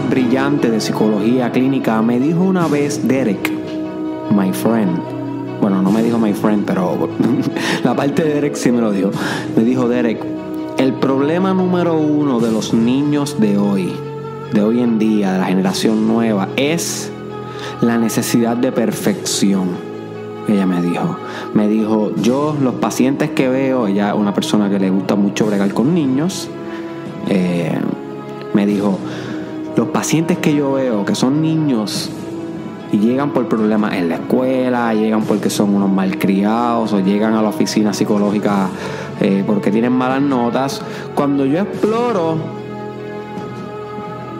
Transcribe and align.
Brillante 0.00 0.70
de 0.70 0.80
psicología 0.80 1.50
clínica 1.50 2.02
me 2.02 2.20
dijo 2.20 2.42
una 2.42 2.68
vez, 2.68 3.08
Derek, 3.08 3.50
my 4.30 4.52
friend. 4.52 5.00
Bueno, 5.60 5.80
no 5.80 5.90
me 5.90 6.02
dijo 6.02 6.18
my 6.18 6.34
friend, 6.34 6.64
pero 6.66 7.08
la 7.84 7.94
parte 7.96 8.22
de 8.22 8.34
Derek 8.34 8.54
sí 8.56 8.70
me 8.70 8.80
lo 8.80 8.92
dijo. 8.92 9.10
Me 9.56 9.64
dijo, 9.64 9.88
Derek, 9.88 10.22
el 10.76 10.92
problema 10.92 11.54
número 11.54 11.94
uno 11.98 12.40
de 12.40 12.52
los 12.52 12.74
niños 12.74 13.40
de 13.40 13.56
hoy, 13.56 13.92
de 14.52 14.62
hoy 14.62 14.80
en 14.80 14.98
día, 14.98 15.32
de 15.32 15.38
la 15.38 15.46
generación 15.46 16.06
nueva, 16.06 16.48
es 16.56 17.10
la 17.80 17.96
necesidad 17.96 18.56
de 18.56 18.72
perfección. 18.72 19.70
Ella 20.46 20.66
me 20.66 20.82
dijo, 20.82 21.16
me 21.54 21.68
dijo, 21.68 22.12
yo 22.16 22.54
los 22.60 22.74
pacientes 22.74 23.30
que 23.30 23.48
veo, 23.48 23.86
ella 23.86 24.14
una 24.14 24.34
persona 24.34 24.68
que 24.68 24.78
le 24.78 24.90
gusta 24.90 25.16
mucho 25.16 25.46
bregar 25.46 25.72
con 25.72 25.94
niños, 25.94 26.48
eh, 27.28 27.78
me 28.52 28.66
dijo, 28.66 28.98
los 29.76 29.88
pacientes 29.88 30.38
que 30.38 30.54
yo 30.54 30.72
veo, 30.72 31.04
que 31.04 31.14
son 31.14 31.42
niños 31.42 32.10
y 32.92 32.98
llegan 32.98 33.30
por 33.30 33.48
problemas 33.48 33.94
en 33.94 34.08
la 34.08 34.16
escuela, 34.16 34.94
llegan 34.94 35.22
porque 35.22 35.50
son 35.50 35.74
unos 35.74 35.90
malcriados 35.90 36.92
o 36.92 37.00
llegan 37.00 37.34
a 37.34 37.42
la 37.42 37.48
oficina 37.48 37.92
psicológica 37.92 38.68
eh, 39.20 39.44
porque 39.46 39.70
tienen 39.70 39.92
malas 39.92 40.22
notas, 40.22 40.82
cuando 41.14 41.44
yo 41.44 41.60
exploro 41.60 42.36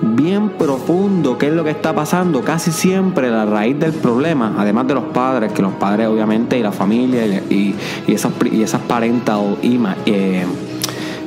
bien 0.03 0.51
profundo 0.51 1.37
qué 1.39 1.49
es 1.49 1.53
lo 1.53 1.65
que 1.65 1.71
está 1.71 1.95
pasando, 1.95 2.43
casi 2.43 2.71
siempre 2.71 3.31
la 3.31 3.45
raíz 3.45 3.79
del 3.79 3.93
problema, 3.93 4.55
además 4.59 4.87
de 4.87 4.95
los 4.95 5.05
padres, 5.05 5.53
que 5.53 5.63
los 5.63 5.73
padres 5.75 6.09
obviamente 6.09 6.59
y 6.59 6.63
la 6.63 6.73
familia 6.73 7.27
y, 7.27 7.75
esas, 8.07 8.33
y 8.51 8.63
esas 8.63 8.81
parental 8.83 9.57
eh, 10.07 10.45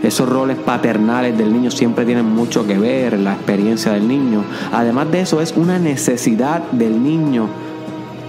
esos 0.03 0.29
roles 0.29 0.57
paternales 0.57 1.37
del 1.37 1.51
niño 1.51 1.71
siempre 1.71 2.05
tienen 2.05 2.25
mucho 2.25 2.65
que 2.65 2.77
ver 2.77 3.19
la 3.19 3.33
experiencia 3.33 3.91
del 3.91 4.07
niño. 4.07 4.43
Además 4.71 5.11
de 5.11 5.21
eso, 5.21 5.41
es 5.41 5.53
una 5.55 5.77
necesidad 5.79 6.61
del 6.71 7.03
niño 7.03 7.47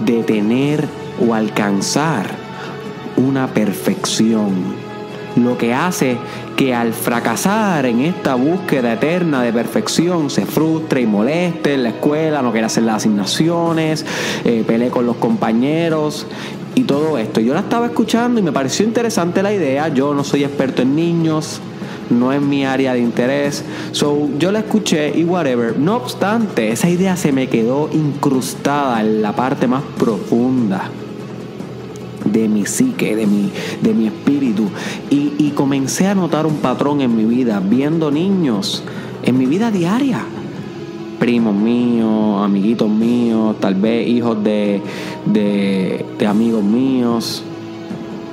de 0.05 0.23
tener 0.23 0.85
o 1.25 1.33
alcanzar 1.33 2.27
una 3.17 3.47
perfección. 3.47 4.81
Lo 5.35 5.57
que 5.57 5.73
hace 5.73 6.17
que 6.57 6.75
al 6.75 6.93
fracasar 6.93 7.85
en 7.85 8.01
esta 8.01 8.35
búsqueda 8.35 8.93
eterna 8.93 9.41
de 9.41 9.53
perfección 9.53 10.29
se 10.29 10.45
frustre 10.45 11.01
y 11.01 11.05
moleste 11.05 11.73
en 11.73 11.83
la 11.83 11.89
escuela, 11.89 12.41
no 12.41 12.51
quiere 12.51 12.67
hacer 12.67 12.83
las 12.83 12.97
asignaciones, 12.97 14.05
eh, 14.43 14.63
pelee 14.67 14.89
con 14.89 15.05
los 15.05 15.15
compañeros 15.15 16.27
y 16.75 16.83
todo 16.83 17.17
esto. 17.17 17.39
Yo 17.39 17.53
la 17.53 17.61
estaba 17.61 17.87
escuchando 17.87 18.39
y 18.39 18.43
me 18.43 18.51
pareció 18.51 18.85
interesante 18.85 19.43
la 19.43 19.53
idea. 19.53 19.87
Yo 19.89 20.13
no 20.13 20.23
soy 20.23 20.43
experto 20.43 20.81
en 20.81 20.95
niños, 20.95 21.59
no 22.09 22.31
es 22.31 22.41
mi 22.41 22.65
área 22.65 22.93
de 22.93 22.99
interés. 22.99 23.63
So, 23.91 24.29
yo 24.37 24.51
la 24.51 24.59
escuché 24.59 25.17
y 25.17 25.23
whatever. 25.23 25.77
No 25.77 25.97
obstante, 25.97 26.71
esa 26.71 26.89
idea 26.89 27.15
se 27.17 27.31
me 27.31 27.47
quedó 27.47 27.89
incrustada 27.91 29.01
en 29.01 29.21
la 29.21 29.35
parte 29.35 29.67
más 29.67 29.83
profunda 29.97 30.89
de 32.25 32.47
mi 32.47 32.65
psique, 32.65 33.15
de 33.15 33.25
mi, 33.25 33.51
de 33.81 33.93
mi 33.93 34.07
espíritu. 34.07 34.69
Y, 35.09 35.33
y 35.37 35.51
comencé 35.51 36.07
a 36.07 36.15
notar 36.15 36.45
un 36.45 36.57
patrón 36.57 37.01
en 37.01 37.15
mi 37.15 37.25
vida, 37.25 37.61
viendo 37.63 38.11
niños, 38.11 38.83
en 39.23 39.37
mi 39.37 39.45
vida 39.45 39.71
diaria 39.71 40.25
primos 41.21 41.53
míos, 41.53 42.43
amiguitos 42.43 42.89
míos, 42.89 43.55
tal 43.59 43.75
vez 43.75 44.07
hijos 44.07 44.43
de, 44.43 44.81
de, 45.25 46.05
amigos 46.27 46.63
míos, 46.63 47.43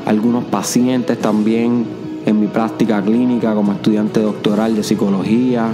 algunos 0.07 0.45
pacientes 0.45 1.19
también 1.19 1.87
en 2.27 2.41
mi 2.41 2.47
práctica 2.47 3.03
clínica 3.03 3.55
como 3.55 3.73
estudiante 3.73 4.21
doctoral 4.21 4.75
de 4.75 4.83
psicología. 4.83 5.69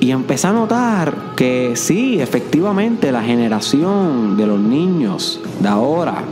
Y 0.00 0.10
empecé 0.10 0.46
a 0.46 0.52
notar 0.52 1.34
que 1.36 1.72
sí, 1.74 2.20
efectivamente 2.20 3.10
la 3.10 3.22
generación 3.22 4.36
de 4.36 4.46
los 4.46 4.60
niños 4.60 5.40
de 5.60 5.68
ahora 5.68 6.22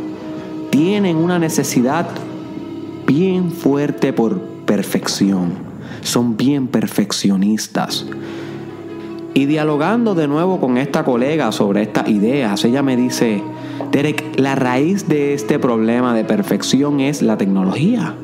tienen 0.70 1.16
una 1.16 1.38
necesidad 1.38 2.06
bien 3.06 3.50
fuerte 3.50 4.12
por 4.12 4.40
perfección 4.66 5.66
son 6.06 6.36
bien 6.36 6.68
perfeccionistas. 6.68 8.06
Y 9.36 9.44
dialogando 9.44 10.14
de 10.14 10.28
nuevo 10.28 10.58
con 10.58 10.78
esta 10.78 11.04
colega 11.04 11.52
sobre 11.52 11.82
estas 11.82 12.08
ideas, 12.08 12.64
ella 12.64 12.82
me 12.82 12.96
dice, 12.96 13.42
Derek, 13.92 14.40
la 14.40 14.54
raíz 14.54 15.08
de 15.08 15.34
este 15.34 15.58
problema 15.58 16.14
de 16.14 16.24
perfección 16.24 17.00
es 17.00 17.20
la 17.20 17.36
tecnología. 17.36 18.14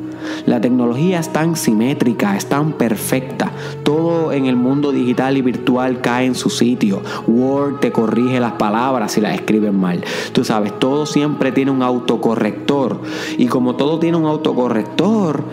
La 0.47 0.61
tecnología 0.61 1.21
es 1.21 1.33
tan 1.33 1.57
simétrica, 1.57 2.37
es 2.37 2.47
tan 2.47 2.73
perfecta. 2.73 3.51
Todo 3.83 4.33
en 4.33 4.47
el 4.47 4.57
mundo 4.57 4.93
digital 4.93 5.37
y 5.37 5.43
virtual 5.43 6.01
cae 6.01 6.27
en 6.27 6.35
su 6.35 6.51
sitio. 6.51 7.03
Word 7.27 7.81
te 7.81 7.93
corrige 7.93 8.41
las 8.41 8.53
palabras 8.53 9.13
si 9.13 9.21
las 9.21 9.35
escriben 9.35 9.79
mal. 9.79 10.03
Tú 10.33 10.45
sabes, 10.45 10.79
todo 10.79 11.07
siempre 11.07 11.53
tiene 11.53 11.71
un 11.71 11.83
autocorrector. 11.83 13.01
Y 13.39 13.47
como 13.47 13.77
todo 13.77 13.99
tiene 13.99 14.17
un 14.17 14.27
autocorrector, 14.27 15.45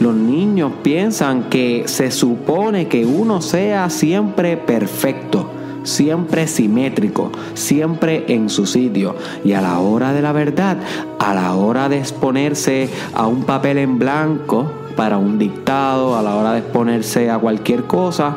los 0.00 0.14
niños 0.14 0.72
piensan 0.82 1.44
que 1.44 1.84
se 1.86 2.10
supone 2.10 2.88
que 2.88 3.04
uno 3.04 3.42
sea 3.42 3.90
siempre 3.90 4.56
perfecto 4.56 5.57
siempre 5.88 6.46
simétrico, 6.46 7.32
siempre 7.54 8.24
en 8.28 8.48
su 8.48 8.66
sitio. 8.66 9.16
Y 9.44 9.52
a 9.52 9.60
la 9.60 9.80
hora 9.80 10.12
de 10.12 10.22
la 10.22 10.32
verdad, 10.32 10.78
a 11.18 11.34
la 11.34 11.54
hora 11.54 11.88
de 11.88 11.98
exponerse 11.98 12.88
a 13.14 13.26
un 13.26 13.42
papel 13.44 13.78
en 13.78 13.98
blanco 13.98 14.70
para 14.96 15.18
un 15.18 15.38
dictado, 15.38 16.16
a 16.16 16.22
la 16.22 16.36
hora 16.36 16.52
de 16.52 16.60
exponerse 16.60 17.30
a 17.30 17.38
cualquier 17.38 17.84
cosa 17.84 18.36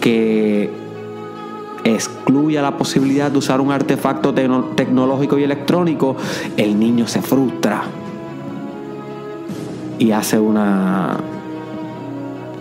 que 0.00 0.70
excluya 1.84 2.62
la 2.62 2.76
posibilidad 2.76 3.30
de 3.30 3.38
usar 3.38 3.60
un 3.60 3.70
artefacto 3.70 4.34
tecnológico 4.34 5.38
y 5.38 5.44
electrónico, 5.44 6.16
el 6.56 6.78
niño 6.78 7.06
se 7.06 7.22
frustra 7.22 7.84
y 9.98 10.10
hace 10.12 10.38
una 10.38 11.18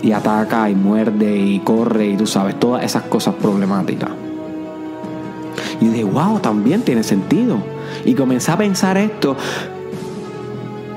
y 0.06 0.12
ataca 0.12 0.70
y 0.70 0.76
muerde 0.76 1.36
y 1.36 1.60
corre 1.62 2.10
y 2.10 2.16
tú 2.16 2.28
sabes, 2.28 2.60
todas 2.60 2.84
esas 2.84 3.04
cosas 3.04 3.34
problemáticas. 3.34 4.12
Y 5.82 5.88
dije, 5.88 6.04
wow, 6.04 6.40
también 6.40 6.84
tiene 6.84 7.04
sentido. 7.04 7.58
Y 8.06 8.14
comencé 8.14 8.52
a 8.52 8.58
pensar 8.58 8.98
esto. 8.98 9.36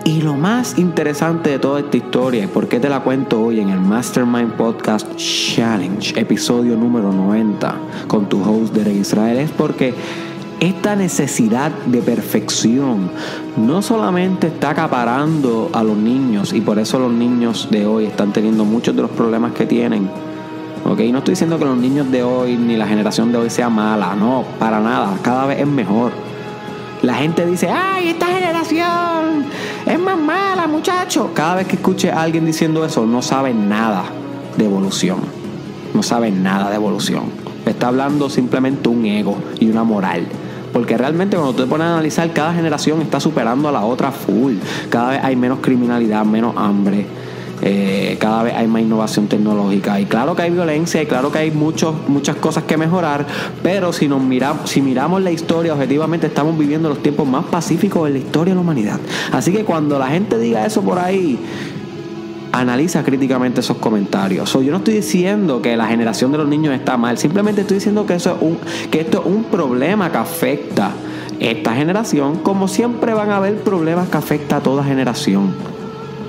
Y 0.04 0.20
lo 0.20 0.34
más 0.34 0.78
interesante 0.78 1.48
de 1.50 1.58
toda 1.58 1.80
esta 1.80 1.96
historia, 1.96 2.44
y 2.44 2.46
por 2.48 2.68
qué 2.68 2.80
te 2.80 2.90
la 2.90 3.00
cuento 3.00 3.40
hoy 3.40 3.60
en 3.60 3.70
el 3.70 3.80
Mastermind 3.80 4.52
Podcast 4.52 5.06
Challenge, 5.16 6.20
episodio 6.20 6.76
número 6.76 7.10
90, 7.10 7.76
con 8.08 8.28
tu 8.28 8.42
host 8.42 8.74
Derek 8.74 8.96
Israel, 8.96 9.38
es 9.38 9.50
porque 9.50 9.94
esta 10.60 10.96
necesidad 10.96 11.70
de 11.86 12.02
perfección 12.02 13.10
no 13.56 13.80
solamente 13.82 14.48
está 14.48 14.70
acaparando 14.70 15.70
a 15.72 15.82
los 15.82 15.96
niños 15.96 16.52
y 16.52 16.60
por 16.60 16.78
eso 16.78 16.98
los 16.98 17.12
niños 17.12 17.68
de 17.70 17.86
hoy 17.86 18.06
están 18.06 18.32
teniendo 18.32 18.64
muchos 18.64 18.94
de 18.96 19.02
los 19.02 19.10
problemas 19.10 19.52
que 19.52 19.66
tienen. 19.66 20.10
¿ok? 20.84 20.98
No 21.10 21.18
estoy 21.18 21.32
diciendo 21.32 21.58
que 21.58 21.64
los 21.64 21.76
niños 21.76 22.10
de 22.10 22.22
hoy 22.22 22.56
ni 22.56 22.76
la 22.76 22.86
generación 22.86 23.30
de 23.30 23.38
hoy 23.38 23.50
sea 23.50 23.68
mala, 23.68 24.14
no, 24.14 24.44
para 24.58 24.80
nada, 24.80 25.16
cada 25.22 25.46
vez 25.46 25.60
es 25.60 25.66
mejor. 25.66 26.12
La 27.02 27.14
gente 27.14 27.46
dice, 27.46 27.68
ay, 27.68 28.08
esta 28.08 28.26
generación 28.26 29.44
es 29.86 29.98
más 30.00 30.18
mala, 30.18 30.66
muchacho. 30.66 31.30
Cada 31.32 31.56
vez 31.56 31.68
que 31.68 31.76
escuche 31.76 32.10
a 32.10 32.22
alguien 32.22 32.44
diciendo 32.44 32.84
eso, 32.84 33.06
no 33.06 33.22
sabe 33.22 33.54
nada 33.54 34.04
de 34.56 34.64
evolución. 34.64 35.18
No 35.94 36.02
sabe 36.02 36.32
nada 36.32 36.70
de 36.70 36.74
evolución. 36.74 37.24
Está 37.64 37.88
hablando 37.88 38.28
simplemente 38.28 38.88
un 38.88 39.06
ego 39.06 39.36
y 39.60 39.70
una 39.70 39.84
moral. 39.84 40.26
Porque 40.78 40.96
realmente 40.96 41.36
cuando 41.36 41.54
tú 41.54 41.64
te 41.64 41.68
pones 41.68 41.88
a 41.88 41.94
analizar, 41.94 42.32
cada 42.32 42.54
generación 42.54 43.02
está 43.02 43.18
superando 43.18 43.68
a 43.68 43.72
la 43.72 43.84
otra 43.84 44.12
full. 44.12 44.54
Cada 44.88 45.10
vez 45.10 45.24
hay 45.24 45.34
menos 45.34 45.58
criminalidad, 45.60 46.24
menos 46.24 46.56
hambre. 46.56 47.04
Eh, 47.62 48.16
cada 48.20 48.44
vez 48.44 48.54
hay 48.54 48.68
más 48.68 48.82
innovación 48.82 49.26
tecnológica 49.26 49.98
y 49.98 50.04
claro 50.04 50.36
que 50.36 50.42
hay 50.42 50.50
violencia 50.50 51.02
y 51.02 51.06
claro 51.06 51.32
que 51.32 51.38
hay 51.38 51.50
muchos, 51.50 51.96
muchas 52.06 52.36
cosas 52.36 52.62
que 52.62 52.76
mejorar 52.76 53.26
pero 53.64 53.92
si 53.92 54.06
nos 54.06 54.22
miramos 54.22 54.70
si 54.70 54.80
miramos 54.80 55.20
la 55.20 55.32
historia 55.32 55.74
objetivamente 55.74 56.28
estamos 56.28 56.56
viviendo 56.56 56.88
los 56.88 57.02
tiempos 57.02 57.26
más 57.26 57.46
pacíficos 57.46 58.06
en 58.06 58.12
la 58.12 58.18
historia 58.20 58.52
de 58.52 58.54
la 58.54 58.60
humanidad 58.60 59.00
así 59.32 59.50
que 59.50 59.64
cuando 59.64 59.98
la 59.98 60.06
gente 60.06 60.38
diga 60.38 60.64
eso 60.64 60.82
por 60.82 61.00
ahí 61.00 61.36
analiza 62.52 63.02
críticamente 63.02 63.60
esos 63.60 63.78
comentarios. 63.78 64.52
yo 64.52 64.70
no 64.70 64.78
estoy 64.78 64.94
diciendo 64.94 65.62
que 65.62 65.76
la 65.76 65.86
generación 65.86 66.32
de 66.32 66.38
los 66.38 66.48
niños 66.48 66.74
está 66.74 66.96
mal, 66.96 67.18
simplemente 67.18 67.62
estoy 67.62 67.76
diciendo 67.76 68.06
que, 68.06 68.14
eso 68.14 68.36
es 68.36 68.42
un, 68.42 68.58
que 68.90 69.00
esto 69.00 69.20
es 69.20 69.26
un 69.26 69.44
problema 69.44 70.10
que 70.10 70.18
afecta 70.18 70.92
esta 71.40 71.74
generación, 71.74 72.38
como 72.38 72.68
siempre 72.68 73.14
van 73.14 73.30
a 73.30 73.36
haber 73.36 73.56
problemas 73.62 74.08
que 74.08 74.16
afecta 74.16 74.56
a 74.56 74.60
toda 74.60 74.82
generación. 74.84 75.77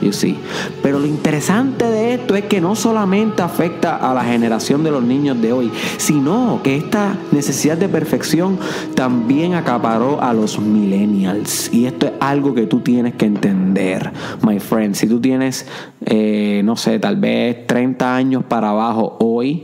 You 0.02 0.14
see. 0.14 0.38
Pero 0.82 1.00
lo 1.00 1.06
interesante 1.06 1.86
de 1.86 2.14
esto 2.16 2.36
es 2.36 2.46
que 2.46 2.62
no 2.62 2.76
solamente 2.76 3.42
afecta 3.42 3.98
a 3.98 4.14
la 4.14 4.24
generación 4.24 4.84
de 4.84 4.92
los 4.92 5.04
niños 5.04 5.42
de 5.42 5.52
hoy, 5.52 5.72
sino 5.98 6.62
que 6.64 6.78
esta 6.78 7.18
necesidad 7.32 7.78
de 7.78 7.90
perfección 7.90 8.58
también 8.96 9.56
acaparó 9.56 10.22
a 10.22 10.34
los 10.34 10.60
millennials. 10.60 11.74
Y 11.74 11.86
esto 11.86 12.08
es 12.08 12.14
algo 12.20 12.54
que 12.54 12.68
tú 12.68 12.80
tienes 12.80 13.16
que 13.16 13.26
entender, 13.26 14.12
my 14.46 14.60
friend. 14.60 14.96
Si 14.96 15.08
tú 15.08 15.20
tienes, 15.20 15.68
eh, 16.06 16.62
no 16.64 16.76
sé, 16.76 17.00
tal 17.00 17.18
vez 17.18 17.68
30 17.68 18.16
años 18.16 18.44
para 18.46 18.70
abajo 18.70 19.18
hoy, 19.20 19.64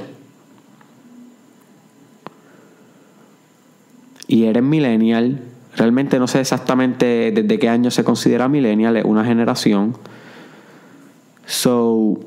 y 4.27 4.45
eres 4.45 4.63
millennial, 4.63 5.39
realmente 5.75 6.19
no 6.19 6.27
sé 6.27 6.41
exactamente 6.41 7.31
desde 7.31 7.59
qué 7.59 7.69
año 7.69 7.91
se 7.91 8.03
considera 8.03 8.47
millennial, 8.47 8.97
es 8.97 9.05
una 9.05 9.23
generación. 9.23 9.95
So, 11.45 12.19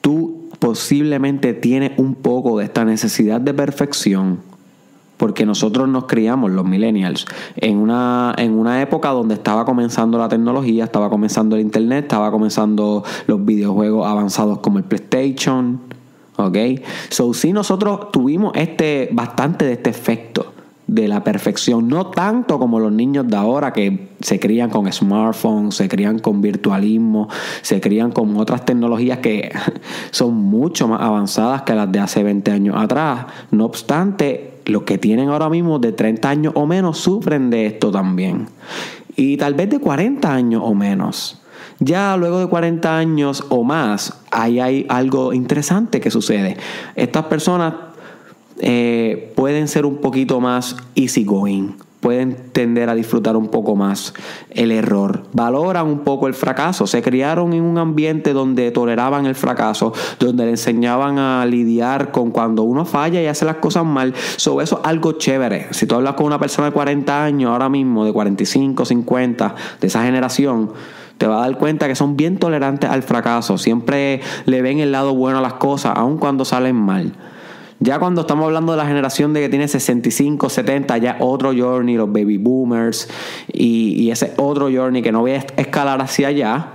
tú 0.00 0.48
posiblemente 0.58 1.54
tienes 1.54 1.92
un 1.98 2.14
poco 2.14 2.58
de 2.58 2.64
esta 2.64 2.84
necesidad 2.84 3.40
de 3.40 3.52
perfección, 3.52 4.40
porque 5.16 5.46
nosotros 5.46 5.88
nos 5.88 6.04
criamos, 6.04 6.50
los 6.50 6.64
millennials, 6.64 7.26
en 7.56 7.78
una, 7.78 8.34
en 8.38 8.52
una 8.52 8.80
época 8.80 9.10
donde 9.10 9.34
estaba 9.34 9.64
comenzando 9.64 10.18
la 10.18 10.28
tecnología, 10.28 10.84
estaba 10.84 11.10
comenzando 11.10 11.56
el 11.56 11.62
internet, 11.62 12.04
estaba 12.04 12.30
comenzando 12.30 13.04
los 13.26 13.44
videojuegos 13.44 14.06
avanzados 14.06 14.60
como 14.60 14.78
el 14.78 14.84
PlayStation, 14.84 15.80
¿Ok? 16.36 16.56
So, 17.10 17.32
sí, 17.32 17.52
nosotros 17.52 18.10
tuvimos 18.10 18.56
este, 18.56 19.08
bastante 19.12 19.66
de 19.66 19.74
este 19.74 19.90
efecto 19.90 20.53
de 20.86 21.08
la 21.08 21.24
perfección, 21.24 21.88
no 21.88 22.08
tanto 22.08 22.58
como 22.58 22.78
los 22.78 22.92
niños 22.92 23.26
de 23.28 23.36
ahora 23.36 23.72
que 23.72 24.08
se 24.20 24.38
crían 24.38 24.70
con 24.70 24.90
smartphones, 24.92 25.74
se 25.74 25.88
crían 25.88 26.18
con 26.18 26.40
virtualismo, 26.40 27.28
se 27.62 27.80
crían 27.80 28.12
con 28.12 28.36
otras 28.36 28.64
tecnologías 28.64 29.18
que 29.18 29.50
son 30.10 30.34
mucho 30.34 30.86
más 30.88 31.00
avanzadas 31.00 31.62
que 31.62 31.74
las 31.74 31.90
de 31.90 32.00
hace 32.00 32.22
20 32.22 32.50
años 32.50 32.76
atrás. 32.78 33.26
No 33.50 33.64
obstante, 33.64 34.60
los 34.66 34.82
que 34.82 34.98
tienen 34.98 35.30
ahora 35.30 35.48
mismo 35.48 35.78
de 35.78 35.92
30 35.92 36.28
años 36.28 36.52
o 36.56 36.66
menos 36.66 36.98
sufren 36.98 37.50
de 37.50 37.66
esto 37.66 37.90
también. 37.90 38.48
Y 39.16 39.36
tal 39.36 39.54
vez 39.54 39.70
de 39.70 39.78
40 39.78 40.32
años 40.32 40.62
o 40.64 40.74
menos. 40.74 41.40
Ya 41.80 42.16
luego 42.16 42.38
de 42.40 42.46
40 42.46 42.96
años 42.96 43.44
o 43.48 43.64
más, 43.64 44.20
ahí 44.30 44.60
hay 44.60 44.86
algo 44.88 45.32
interesante 45.32 46.00
que 46.00 46.10
sucede. 46.10 46.56
Estas 46.94 47.24
personas 47.24 47.74
eh, 48.60 49.32
pueden 49.34 49.68
ser 49.68 49.86
un 49.86 49.96
poquito 49.96 50.40
más 50.40 50.76
easygoing, 50.94 51.76
pueden 52.04 52.36
tender 52.52 52.90
a 52.90 52.94
disfrutar 52.94 53.34
un 53.34 53.48
poco 53.48 53.76
más 53.76 54.12
el 54.50 54.72
error, 54.72 55.22
valoran 55.32 55.86
un 55.86 56.00
poco 56.00 56.26
el 56.26 56.34
fracaso, 56.34 56.86
se 56.86 57.00
criaron 57.00 57.54
en 57.54 57.62
un 57.62 57.78
ambiente 57.78 58.34
donde 58.34 58.70
toleraban 58.70 59.24
el 59.24 59.34
fracaso, 59.34 59.94
donde 60.18 60.44
le 60.44 60.50
enseñaban 60.50 61.18
a 61.18 61.46
lidiar 61.46 62.10
con 62.10 62.30
cuando 62.30 62.62
uno 62.62 62.84
falla 62.84 63.22
y 63.22 63.26
hace 63.26 63.46
las 63.46 63.56
cosas 63.56 63.86
mal. 63.86 64.14
Sobre 64.36 64.64
eso 64.64 64.80
es 64.82 64.86
algo 64.86 65.12
chévere. 65.12 65.68
Si 65.70 65.86
tú 65.86 65.94
hablas 65.94 66.12
con 66.12 66.26
una 66.26 66.38
persona 66.38 66.68
de 66.68 66.74
40 66.74 67.24
años 67.24 67.50
ahora 67.50 67.70
mismo, 67.70 68.04
de 68.04 68.12
45, 68.12 68.84
50, 68.84 69.54
de 69.80 69.86
esa 69.86 70.04
generación, 70.04 70.72
te 71.16 71.26
vas 71.26 71.38
a 71.38 71.48
dar 71.48 71.56
cuenta 71.56 71.88
que 71.88 71.94
son 71.94 72.18
bien 72.18 72.36
tolerantes 72.36 72.90
al 72.90 73.02
fracaso. 73.02 73.56
Siempre 73.56 74.20
le 74.44 74.60
ven 74.60 74.78
el 74.78 74.92
lado 74.92 75.14
bueno 75.14 75.38
a 75.38 75.40
las 75.40 75.54
cosas, 75.54 75.94
aun 75.96 76.18
cuando 76.18 76.44
salen 76.44 76.76
mal. 76.76 77.14
Ya 77.84 77.98
cuando 77.98 78.22
estamos 78.22 78.46
hablando 78.46 78.72
de 78.72 78.78
la 78.78 78.86
generación 78.86 79.34
de 79.34 79.42
que 79.42 79.50
tiene 79.50 79.68
65, 79.68 80.48
70, 80.48 80.96
ya 80.96 81.18
otro 81.20 81.52
journey, 81.54 81.96
los 81.96 82.10
baby 82.10 82.38
boomers 82.38 83.10
y, 83.52 84.10
ese 84.10 84.32
otro 84.38 84.70
journey 84.72 85.02
que 85.02 85.12
no 85.12 85.20
voy 85.20 85.32
a 85.32 85.44
escalar 85.58 86.00
hacia 86.00 86.28
allá. 86.28 86.68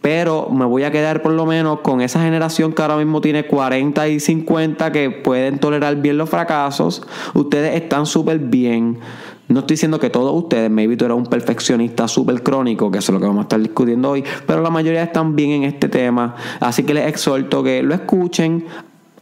Pero 0.00 0.48
me 0.50 0.64
voy 0.64 0.82
a 0.82 0.90
quedar 0.90 1.22
por 1.22 1.30
lo 1.30 1.46
menos 1.46 1.78
con 1.82 2.00
esa 2.00 2.20
generación 2.20 2.72
que 2.72 2.82
ahora 2.82 2.96
mismo 2.96 3.20
tiene 3.20 3.46
40 3.46 4.08
y 4.08 4.18
50 4.18 4.90
que 4.90 5.10
pueden 5.10 5.60
tolerar 5.60 5.94
bien 6.02 6.18
los 6.18 6.28
fracasos. 6.28 7.06
Ustedes 7.34 7.80
están 7.80 8.04
súper 8.04 8.40
bien. 8.40 8.98
No 9.46 9.60
estoy 9.60 9.74
diciendo 9.74 10.00
que 10.00 10.10
todos 10.10 10.34
ustedes, 10.34 10.72
maybe 10.72 10.96
tú 10.96 11.04
eres 11.04 11.16
un 11.16 11.26
perfeccionista 11.26 12.08
súper 12.08 12.42
crónico, 12.42 12.90
que 12.90 12.98
eso 12.98 13.12
es 13.12 13.14
lo 13.14 13.20
que 13.20 13.26
vamos 13.26 13.42
a 13.42 13.42
estar 13.42 13.60
discutiendo 13.60 14.10
hoy, 14.10 14.24
pero 14.44 14.60
la 14.60 14.70
mayoría 14.70 15.04
están 15.04 15.36
bien 15.36 15.50
en 15.50 15.62
este 15.64 15.88
tema. 15.88 16.34
Así 16.58 16.82
que 16.82 16.94
les 16.94 17.06
exhorto 17.06 17.62
que 17.62 17.84
lo 17.84 17.94
escuchen, 17.94 18.64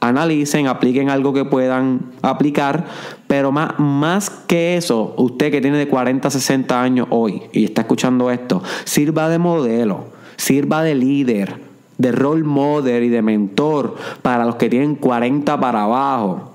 analicen, 0.00 0.66
apliquen 0.66 1.10
algo 1.10 1.32
que 1.32 1.44
puedan 1.44 2.00
aplicar, 2.22 2.86
pero 3.26 3.52
más, 3.52 3.78
más 3.78 4.30
que 4.30 4.76
eso, 4.76 5.14
usted 5.16 5.50
que 5.50 5.60
tiene 5.60 5.78
de 5.78 5.88
40 5.88 6.30
60 6.30 6.82
años 6.82 7.06
hoy 7.10 7.42
y 7.52 7.64
está 7.64 7.82
escuchando 7.82 8.30
esto, 8.30 8.62
sirva 8.84 9.28
de 9.28 9.38
modelo, 9.38 10.06
sirva 10.36 10.82
de 10.82 10.94
líder, 10.94 11.60
de 11.98 12.12
role 12.12 12.44
model 12.44 13.04
y 13.04 13.08
de 13.10 13.22
mentor 13.22 13.96
para 14.22 14.46
los 14.46 14.56
que 14.56 14.70
tienen 14.70 14.94
40 14.94 15.60
para 15.60 15.84
abajo 15.84 16.50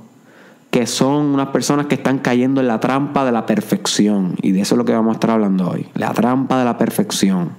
que 0.76 0.88
son 0.88 1.28
unas 1.28 1.48
personas 1.48 1.86
que 1.86 1.96
están 1.96 2.20
cayendo 2.20 2.60
en 2.60 2.68
la 2.68 2.82
trampa 2.82 3.24
de 3.24 3.32
la 3.32 3.46
perfección. 3.46 4.36
Y 4.42 4.52
de 4.52 4.60
eso 4.60 4.76
es 4.76 4.78
lo 4.78 4.84
que 4.84 4.92
vamos 4.92 5.12
a 5.12 5.14
estar 5.14 5.30
hablando 5.30 5.70
hoy. 5.70 5.88
La 5.94 6.12
trampa 6.12 6.60
de 6.60 6.66
la 6.66 6.78
perfección. 6.78 7.52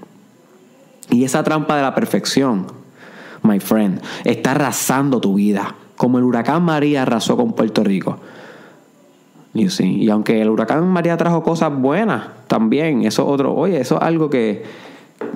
Y 1.08 1.24
esa 1.24 1.42
trampa 1.42 1.76
de 1.76 1.82
la 1.82 1.94
perfección, 1.94 2.66
my 3.42 3.60
friend, 3.60 4.00
está 4.24 4.52
arrasando 4.52 5.20
tu 5.20 5.34
vida. 5.34 5.74
Como 5.96 6.18
el 6.18 6.24
huracán 6.24 6.62
María 6.62 7.02
arrasó 7.02 7.36
con 7.36 7.52
Puerto 7.52 7.82
Rico. 7.82 8.18
Y 9.54 10.10
aunque 10.10 10.42
el 10.42 10.50
huracán 10.50 10.86
María 10.86 11.16
trajo 11.16 11.42
cosas 11.42 11.72
buenas 11.74 12.24
también, 12.46 13.06
eso 13.06 13.26
otro, 13.26 13.54
oye, 13.54 13.80
eso 13.80 13.96
es 13.96 14.02
algo 14.02 14.28
que 14.28 14.64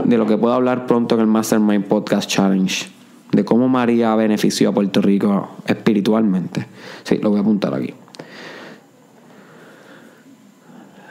de 0.05 0.19
lo 0.19 0.27
que 0.27 0.37
puedo 0.37 0.53
hablar 0.53 0.87
pronto 0.87 1.15
en 1.15 1.23
el 1.23 1.27
Mastermind 1.27 1.87
Podcast 1.87 2.29
Challenge 2.29 2.87
de 3.33 3.45
cómo 3.45 3.69
María 3.69 4.15
benefició 4.17 4.71
a 4.71 4.73
Puerto 4.73 5.01
Rico 5.01 5.49
espiritualmente. 5.67 6.67
Sí, 7.05 7.19
lo 7.19 7.31
voy 7.31 7.39
a 7.39 7.43
apuntar 7.43 7.73
aquí. 7.75 7.95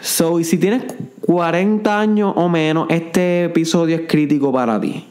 So, 0.01 0.39
y 0.39 0.43
si 0.43 0.57
tienes 0.57 0.83
40 1.25 1.99
años 1.99 2.33
o 2.35 2.47
menos, 2.47 2.87
este 2.89 3.45
episodio 3.45 3.95
es 3.95 4.01
crítico 4.07 4.51
para 4.51 4.79
ti. 4.79 5.05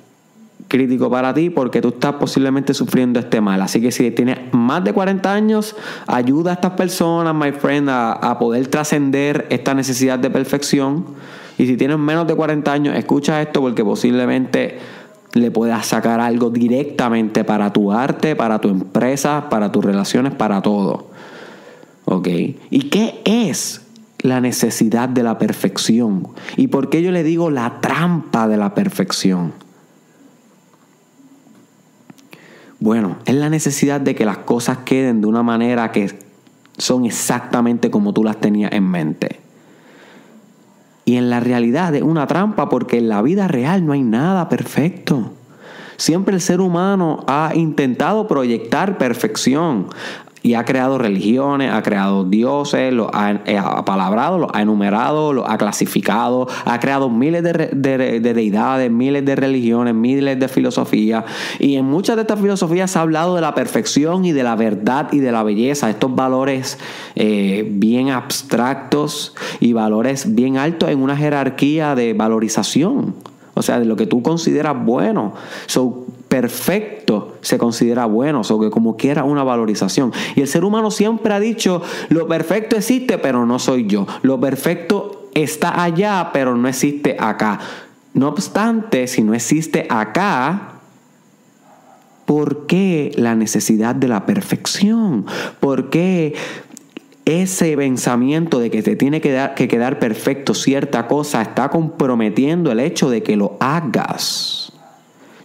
Crítico 0.68 1.08
para 1.08 1.32
ti 1.32 1.48
porque 1.48 1.80
tú 1.80 1.88
estás 1.88 2.14
posiblemente 2.14 2.74
sufriendo 2.74 3.18
este 3.18 3.40
mal. 3.40 3.62
Así 3.62 3.80
que 3.80 3.90
si 3.90 4.10
tienes 4.10 4.38
más 4.52 4.84
de 4.84 4.92
40 4.92 5.32
años, 5.32 5.74
ayuda 6.06 6.50
a 6.50 6.54
estas 6.54 6.72
personas, 6.72 7.34
my 7.34 7.52
friend, 7.52 7.88
a, 7.90 8.36
poder 8.38 8.66
trascender 8.66 9.46
esta 9.48 9.72
necesidad 9.72 10.18
de 10.18 10.28
perfección. 10.28 11.06
Y 11.56 11.66
si 11.66 11.78
tienes 11.78 11.98
menos 11.98 12.26
de 12.26 12.34
40 12.34 12.70
años, 12.70 12.96
escucha 12.96 13.40
esto 13.40 13.62
porque 13.62 13.82
posiblemente 13.82 14.78
le 15.32 15.50
puedas 15.50 15.86
sacar 15.86 16.20
algo 16.20 16.50
directamente 16.50 17.44
para 17.44 17.72
tu 17.72 17.90
arte, 17.90 18.36
para 18.36 18.60
tu 18.60 18.68
empresa, 18.68 19.48
para 19.48 19.72
tus 19.72 19.82
relaciones, 19.82 20.34
para 20.34 20.60
todo. 20.60 21.06
¿Ok? 22.04 22.28
¿Y 22.28 22.90
qué 22.90 23.22
es 23.24 23.86
la 24.20 24.42
necesidad 24.42 25.08
de 25.08 25.22
la 25.22 25.38
perfección? 25.38 26.28
¿Y 26.58 26.66
por 26.66 26.90
qué 26.90 27.02
yo 27.02 27.10
le 27.10 27.22
digo 27.22 27.50
la 27.50 27.80
trampa 27.80 28.46
de 28.48 28.58
la 28.58 28.74
perfección? 28.74 29.67
Bueno, 32.80 33.16
es 33.24 33.34
la 33.34 33.50
necesidad 33.50 34.00
de 34.00 34.14
que 34.14 34.24
las 34.24 34.38
cosas 34.38 34.78
queden 34.78 35.20
de 35.20 35.26
una 35.26 35.42
manera 35.42 35.90
que 35.90 36.16
son 36.76 37.04
exactamente 37.04 37.90
como 37.90 38.12
tú 38.12 38.22
las 38.22 38.38
tenías 38.38 38.72
en 38.72 38.88
mente. 38.88 39.40
Y 41.04 41.16
en 41.16 41.30
la 41.30 41.40
realidad 41.40 41.94
es 41.94 42.02
una 42.02 42.26
trampa 42.26 42.68
porque 42.68 42.98
en 42.98 43.08
la 43.08 43.22
vida 43.22 43.48
real 43.48 43.84
no 43.84 43.92
hay 43.92 44.02
nada 44.02 44.48
perfecto. 44.48 45.32
Siempre 45.96 46.34
el 46.34 46.40
ser 46.40 46.60
humano 46.60 47.24
ha 47.26 47.52
intentado 47.54 48.28
proyectar 48.28 48.98
perfección 48.98 49.88
y 50.42 50.54
ha 50.54 50.64
creado 50.64 50.98
religiones, 50.98 51.72
ha 51.72 51.82
creado 51.82 52.24
dioses, 52.24 52.92
lo 52.92 53.10
ha, 53.14 53.32
eh, 53.44 53.60
palabrado, 53.84 54.38
lo 54.38 54.54
ha 54.54 54.62
enumerado, 54.62 55.32
lo 55.32 55.48
ha 55.48 55.58
clasificado, 55.58 56.48
ha 56.64 56.78
creado 56.80 57.10
miles 57.10 57.42
de, 57.42 58.20
deidades, 58.20 58.90
miles 58.90 59.24
de 59.24 59.36
religiones, 59.36 59.94
miles 59.94 60.38
de 60.38 60.48
filosofías. 60.48 61.24
Y 61.58 61.76
en 61.76 61.84
muchas 61.84 62.16
de 62.16 62.22
estas 62.22 62.40
filosofías 62.40 62.90
se 62.90 62.98
ha 62.98 63.02
hablado 63.02 63.34
de 63.34 63.40
la 63.40 63.54
perfección 63.54 64.24
y 64.24 64.32
de 64.32 64.42
la 64.42 64.56
verdad 64.56 65.08
y 65.12 65.18
de 65.18 65.32
la 65.32 65.42
belleza, 65.42 65.90
estos 65.90 66.14
valores 66.14 66.78
eh, 67.14 67.66
bien 67.70 68.10
abstractos 68.10 69.34
y 69.60 69.72
valores 69.72 70.34
bien 70.34 70.56
altos 70.56 70.90
en 70.90 71.02
una 71.02 71.16
jerarquía 71.16 71.94
de 71.94 72.14
valorización. 72.14 73.14
O 73.54 73.62
sea, 73.62 73.80
de 73.80 73.86
lo 73.86 73.96
que 73.96 74.06
tú 74.06 74.22
consideras 74.22 74.76
bueno. 74.84 75.34
So, 75.66 76.06
perfecto 76.40 77.36
se 77.40 77.58
considera 77.58 78.06
bueno, 78.06 78.42
o 78.48 78.60
que 78.60 78.70
como 78.70 78.96
quiera 78.96 79.24
una 79.24 79.42
valorización. 79.42 80.12
Y 80.36 80.40
el 80.40 80.46
ser 80.46 80.64
humano 80.64 80.90
siempre 80.92 81.34
ha 81.34 81.40
dicho, 81.40 81.82
lo 82.10 82.28
perfecto 82.28 82.76
existe, 82.76 83.18
pero 83.18 83.44
no 83.44 83.58
soy 83.58 83.86
yo. 83.86 84.06
Lo 84.22 84.38
perfecto 84.38 85.28
está 85.34 85.82
allá, 85.82 86.30
pero 86.32 86.56
no 86.56 86.68
existe 86.68 87.16
acá. 87.18 87.58
No 88.14 88.28
obstante, 88.28 89.08
si 89.08 89.22
no 89.22 89.34
existe 89.34 89.86
acá, 89.90 90.74
¿por 92.24 92.66
qué 92.66 93.10
la 93.16 93.34
necesidad 93.34 93.96
de 93.96 94.06
la 94.06 94.24
perfección? 94.24 95.26
¿Por 95.58 95.90
qué 95.90 96.34
ese 97.24 97.76
pensamiento 97.76 98.58
de 98.58 98.70
que 98.70 98.82
te 98.82 98.96
tiene 98.96 99.20
que, 99.20 99.32
dar, 99.32 99.54
que 99.54 99.68
quedar 99.68 99.98
perfecto 99.98 100.54
cierta 100.54 101.08
cosa 101.08 101.42
está 101.42 101.68
comprometiendo 101.68 102.72
el 102.72 102.80
hecho 102.80 103.10
de 103.10 103.22
que 103.22 103.36
lo 103.36 103.56
hagas. 103.60 104.67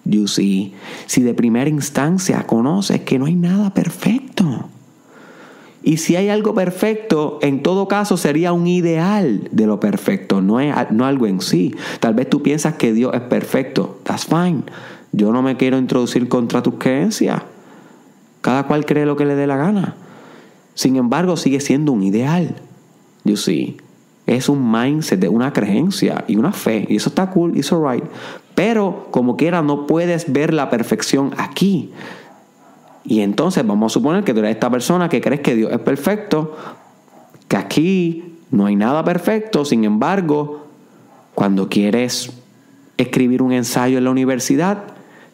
You 0.06 0.28
see, 0.28 0.74
si 1.06 1.22
de 1.22 1.34
primera 1.34 1.70
instancia 1.70 2.46
conoces 2.46 3.02
que 3.02 3.18
no 3.20 3.26
hay 3.26 3.36
nada 3.36 3.74
perfecto. 3.74 4.70
Y 5.82 5.98
si 5.98 6.16
hay 6.16 6.30
algo 6.30 6.54
perfecto, 6.54 7.40
en 7.42 7.62
todo 7.62 7.90
caso 7.90 8.16
sería 8.16 8.54
un 8.54 8.68
ideal 8.68 9.50
de 9.52 9.66
lo 9.68 9.82
perfecto, 9.82 10.42
no, 10.42 10.62
es, 10.62 10.74
no 10.92 11.06
algo 11.06 11.28
en 11.28 11.42
sí. 11.42 11.76
Tal 12.00 12.14
vez 12.14 12.30
tú 12.30 12.42
piensas 12.42 12.76
que 12.76 12.94
Dios 12.94 13.14
es 13.14 13.22
perfecto. 13.22 14.00
That's 14.04 14.26
fine. 14.26 14.64
Yo 15.12 15.34
no 15.34 15.42
me 15.42 15.58
quiero 15.58 15.78
introducir 15.78 16.30
contra 16.30 16.64
tus 16.64 16.76
creencias. 16.76 17.42
Cada 18.42 18.64
cual 18.64 18.86
cree 18.86 19.06
lo 19.06 19.18
que 19.18 19.26
le 19.26 19.36
dé 19.36 19.46
la 19.46 19.58
gana. 19.58 19.96
Sin 20.74 20.96
embargo, 20.96 21.36
sigue 21.38 21.60
siendo 21.60 21.92
un 21.92 22.04
ideal. 22.04 22.56
You 23.26 23.38
see. 23.38 23.78
Es 24.26 24.48
un 24.48 24.72
mindset 24.72 25.20
de 25.20 25.28
una 25.28 25.52
creencia 25.52 26.24
y 26.30 26.38
una 26.38 26.54
fe. 26.54 26.86
Y 26.90 26.96
eso 26.96 27.10
está 27.10 27.30
cool, 27.30 27.58
it's 27.58 27.74
alright. 27.74 28.04
Pero 28.56 29.08
como 29.12 29.36
quiera, 29.36 29.62
no 29.62 29.88
puedes 29.88 30.32
ver 30.32 30.54
la 30.54 30.70
perfección 30.70 31.32
aquí. 31.38 31.92
Y 33.04 33.22
entonces 33.22 33.66
vamos 33.66 33.92
a 33.92 33.94
suponer 33.94 34.24
que 34.24 34.34
tú 34.34 34.40
eres 34.40 34.52
esta 34.52 34.70
persona 34.70 35.10
que 35.10 35.22
crees 35.22 35.42
que 35.42 35.56
Dios 35.56 35.72
es 35.72 35.80
perfecto, 35.80 36.56
que 37.48 37.58
aquí 37.58 38.38
no 38.52 38.66
hay 38.66 38.76
nada 38.76 39.04
perfecto, 39.04 39.66
sin 39.66 39.84
embargo, 39.84 40.68
cuando 41.36 41.68
quieres 41.68 42.32
escribir 42.98 43.42
un 43.42 43.52
ensayo 43.52 43.98
en 43.98 44.04
la 44.04 44.12
universidad, 44.12 44.84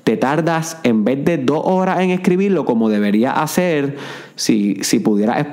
te 0.04 0.18
tardas 0.18 0.78
en 0.84 1.04
vez 1.04 1.24
de 1.26 1.38
dos 1.38 1.62
horas 1.66 2.00
en 2.00 2.10
escribirlo 2.10 2.66
como 2.66 2.90
debería 2.90 3.32
hacer, 3.32 3.98
si, 4.40 4.78
si, 4.84 5.04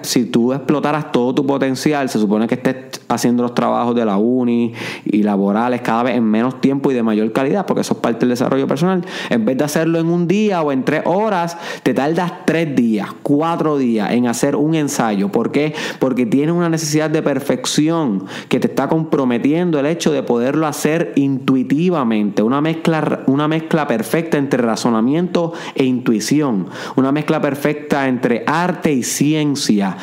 si 0.03 0.25
tú 0.27 0.53
explotaras 0.53 1.11
todo 1.11 1.35
tu 1.35 1.45
potencial, 1.45 2.09
se 2.09 2.21
supone 2.21 2.47
que 2.47 2.55
estés 2.55 3.01
haciendo 3.09 3.43
los 3.43 3.53
trabajos 3.53 3.97
de 3.97 4.05
la 4.05 4.17
uni 4.17 4.75
y 5.05 5.25
laborales 5.25 5.81
cada 5.81 6.05
vez 6.05 6.15
en 6.15 6.23
menos 6.23 6.61
tiempo 6.61 6.93
y 6.93 6.95
de 6.95 7.03
mayor 7.03 7.33
calidad, 7.33 7.67
porque 7.67 7.81
eso 7.81 7.95
es 7.95 8.01
parte 8.01 8.21
del 8.21 8.29
desarrollo 8.29 8.69
personal. 8.69 9.05
En 9.29 9.45
vez 9.45 9.59
de 9.59 9.65
hacerlo 9.65 9.99
en 9.99 10.07
un 10.07 10.29
día 10.29 10.63
o 10.63 10.71
en 10.71 10.85
tres 10.85 11.03
horas, 11.05 11.59
te 11.83 11.95
tardas 11.95 12.33
tres 12.45 12.77
días, 12.77 13.09
cuatro 13.25 13.77
días 13.77 14.13
en 14.13 14.29
hacer 14.29 14.55
un 14.55 14.77
ensayo. 14.77 15.33
¿Por 15.33 15.51
qué? 15.51 15.75
Porque 15.99 16.25
tienes 16.25 16.55
una 16.55 16.69
necesidad 16.69 17.11
de 17.11 17.23
perfección 17.23 18.27
que 18.49 18.61
te 18.61 18.69
está 18.69 18.89
comprometiendo 18.89 19.81
el 19.81 19.87
hecho 19.87 20.13
de 20.13 20.23
poderlo 20.23 20.65
hacer 20.65 21.13
intuitivamente, 21.17 22.41
una 22.45 22.61
mezcla, 22.61 23.25
una 23.27 23.49
mezcla 23.49 23.89
perfecta 23.89 24.39
entre 24.39 24.63
razonamiento 24.63 25.55
e 25.75 25.83
intuición, 25.83 26.69
una 26.95 27.11
mezcla 27.11 27.41
perfecta 27.41 28.07
entre 28.07 28.45
arte 28.47 28.76
y 28.85 29.03
ciencia. 29.03 29.97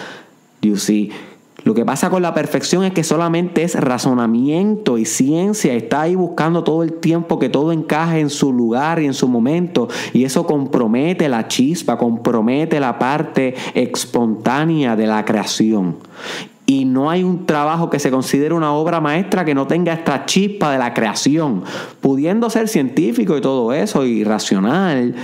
You 0.61 0.77
see? 0.77 1.11
Lo 1.63 1.73
que 1.73 1.85
pasa 1.85 2.09
con 2.09 2.21
la 2.21 2.33
perfección 2.33 2.83
es 2.83 2.91
que 2.91 3.05
solamente 3.05 3.63
es 3.63 3.75
razonamiento 3.75 4.97
y 4.97 5.05
ciencia. 5.05 5.73
Está 5.73 6.01
ahí 6.01 6.15
buscando 6.15 6.63
todo 6.63 6.83
el 6.83 6.93
tiempo 6.93 7.39
que 7.39 7.47
todo 7.47 7.71
encaje 7.71 8.19
en 8.19 8.29
su 8.29 8.51
lugar 8.51 9.01
y 9.01 9.05
en 9.05 9.13
su 9.13 9.29
momento. 9.29 9.87
Y 10.11 10.25
eso 10.25 10.45
compromete 10.45 11.29
la 11.29 11.47
chispa, 11.47 11.97
compromete 11.97 12.81
la 12.81 12.99
parte 12.99 13.55
espontánea 13.73 14.97
de 14.97 15.07
la 15.07 15.23
creación. 15.23 15.95
Y 16.65 16.83
no 16.83 17.09
hay 17.09 17.23
un 17.23 17.45
trabajo 17.45 17.89
que 17.89 17.99
se 17.99 18.11
considere 18.11 18.53
una 18.53 18.73
obra 18.73 18.99
maestra 18.99 19.45
que 19.45 19.55
no 19.55 19.65
tenga 19.65 19.93
esta 19.93 20.25
chispa 20.25 20.71
de 20.71 20.77
la 20.77 20.93
creación. 20.93 21.63
Pudiendo 22.01 22.49
ser 22.49 22.67
científico 22.67 23.37
y 23.37 23.41
todo 23.41 23.71
eso, 23.71 24.05
y 24.05 24.25
racional, 24.25 25.15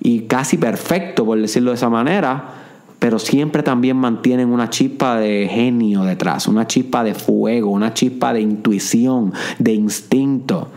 y 0.00 0.22
casi 0.22 0.58
perfecto, 0.58 1.24
por 1.24 1.40
decirlo 1.40 1.70
de 1.70 1.76
esa 1.76 1.88
manera 1.88 2.63
pero 3.04 3.18
siempre 3.18 3.62
también 3.62 3.98
mantienen 3.98 4.48
una 4.50 4.70
chispa 4.70 5.18
de 5.18 5.46
genio 5.46 6.04
detrás, 6.04 6.48
una 6.48 6.66
chispa 6.66 7.04
de 7.04 7.12
fuego, 7.12 7.70
una 7.70 7.92
chispa 7.92 8.32
de 8.32 8.40
intuición, 8.40 9.34
de 9.58 9.74
instinto. 9.74 10.68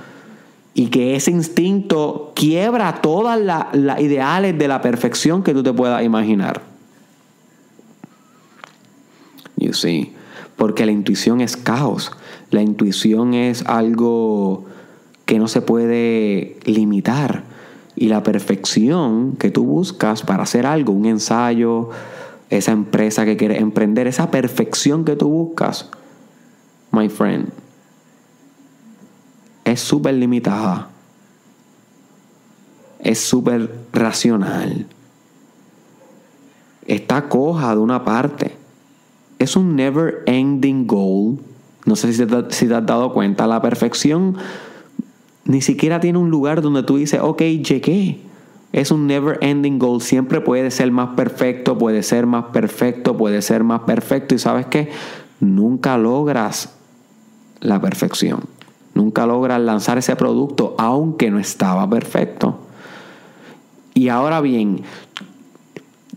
Y 0.74 0.88
que 0.88 1.16
ese 1.16 1.32
instinto 1.32 2.34
quiebra 2.36 3.00
todas 3.02 3.40
las 3.72 4.02
ideales 4.02 4.58
de 4.58 4.68
la 4.68 4.82
perfección 4.82 5.42
que 5.42 5.54
tú 5.54 5.64
te 5.64 5.72
puedas 5.72 6.04
imaginar. 6.04 6.64
You 9.56 9.72
see. 9.72 10.12
Porque 10.58 10.86
la 10.86 10.92
intuición 10.92 11.40
es 11.40 11.56
caos. 11.56 12.12
La 12.52 12.62
intuición 12.62 13.36
es 13.36 13.66
algo 13.66 14.66
que 15.26 15.40
no 15.40 15.48
se 15.48 15.62
puede 15.62 16.58
limitar. 16.66 17.46
Y 18.00 18.10
la 18.10 18.22
perfección 18.22 19.36
que 19.38 19.50
tú 19.50 19.66
buscas 19.66 20.22
para 20.22 20.44
hacer 20.44 20.68
algo, 20.68 20.94
un 20.94 21.08
ensayo, 21.08 21.90
esa 22.52 22.72
empresa 22.72 23.26
que 23.26 23.38
quieres 23.38 23.60
emprender, 23.60 24.06
esa 24.06 24.30
perfección 24.30 25.04
que 25.04 25.16
tú 25.16 25.28
buscas, 25.28 25.90
my 26.92 27.10
friend, 27.10 27.50
es 29.66 29.82
súper 29.82 30.14
limitada. 30.14 30.90
Es 33.00 33.20
súper 33.20 33.76
racional. 33.92 34.86
Está 36.86 37.28
coja 37.28 37.76
de 37.76 37.82
una 37.82 38.06
parte. 38.06 38.56
Es 39.40 39.56
un 39.56 39.76
never 39.76 40.24
ending 40.28 40.86
goal. 40.86 41.40
No 41.86 41.96
sé 41.96 42.14
si 42.14 42.26
te, 42.26 42.46
si 42.50 42.68
te 42.68 42.76
has 42.76 42.86
dado 42.86 43.12
cuenta. 43.12 43.48
La 43.48 43.62
perfección 43.62 44.38
ni 45.48 45.62
siquiera 45.62 46.00
tiene 46.00 46.20
un 46.20 46.30
lugar 46.30 46.62
donde 46.62 46.84
tú 46.84 46.98
dices, 46.98 47.22
ok, 47.22 47.42
llegué 47.42 48.20
es 48.74 48.92
un 48.92 49.08
never 49.08 49.40
ending 49.42 49.80
goal. 49.80 50.02
Siempre 50.02 50.42
puede 50.42 50.72
ser 50.72 50.92
más 50.92 51.10
perfecto, 51.16 51.78
puede 51.78 52.04
ser 52.04 52.26
más 52.26 52.46
perfecto, 52.46 53.16
puede 53.16 53.42
ser 53.42 53.64
más 53.64 53.82
perfecto. 53.82 54.36
Y 54.36 54.40
sabes 54.40 54.66
que 54.66 54.90
nunca 55.40 55.98
logras 55.98 56.76
la 57.62 57.80
perfección. 57.82 58.42
Nunca 58.94 59.26
logras 59.26 59.62
lanzar 59.62 59.98
ese 59.98 60.16
producto 60.16 60.76
aunque 60.78 61.32
no 61.32 61.40
estaba 61.40 61.90
perfecto. 61.90 62.60
Y 63.94 64.10
ahora 64.10 64.42
bien, 64.42 64.84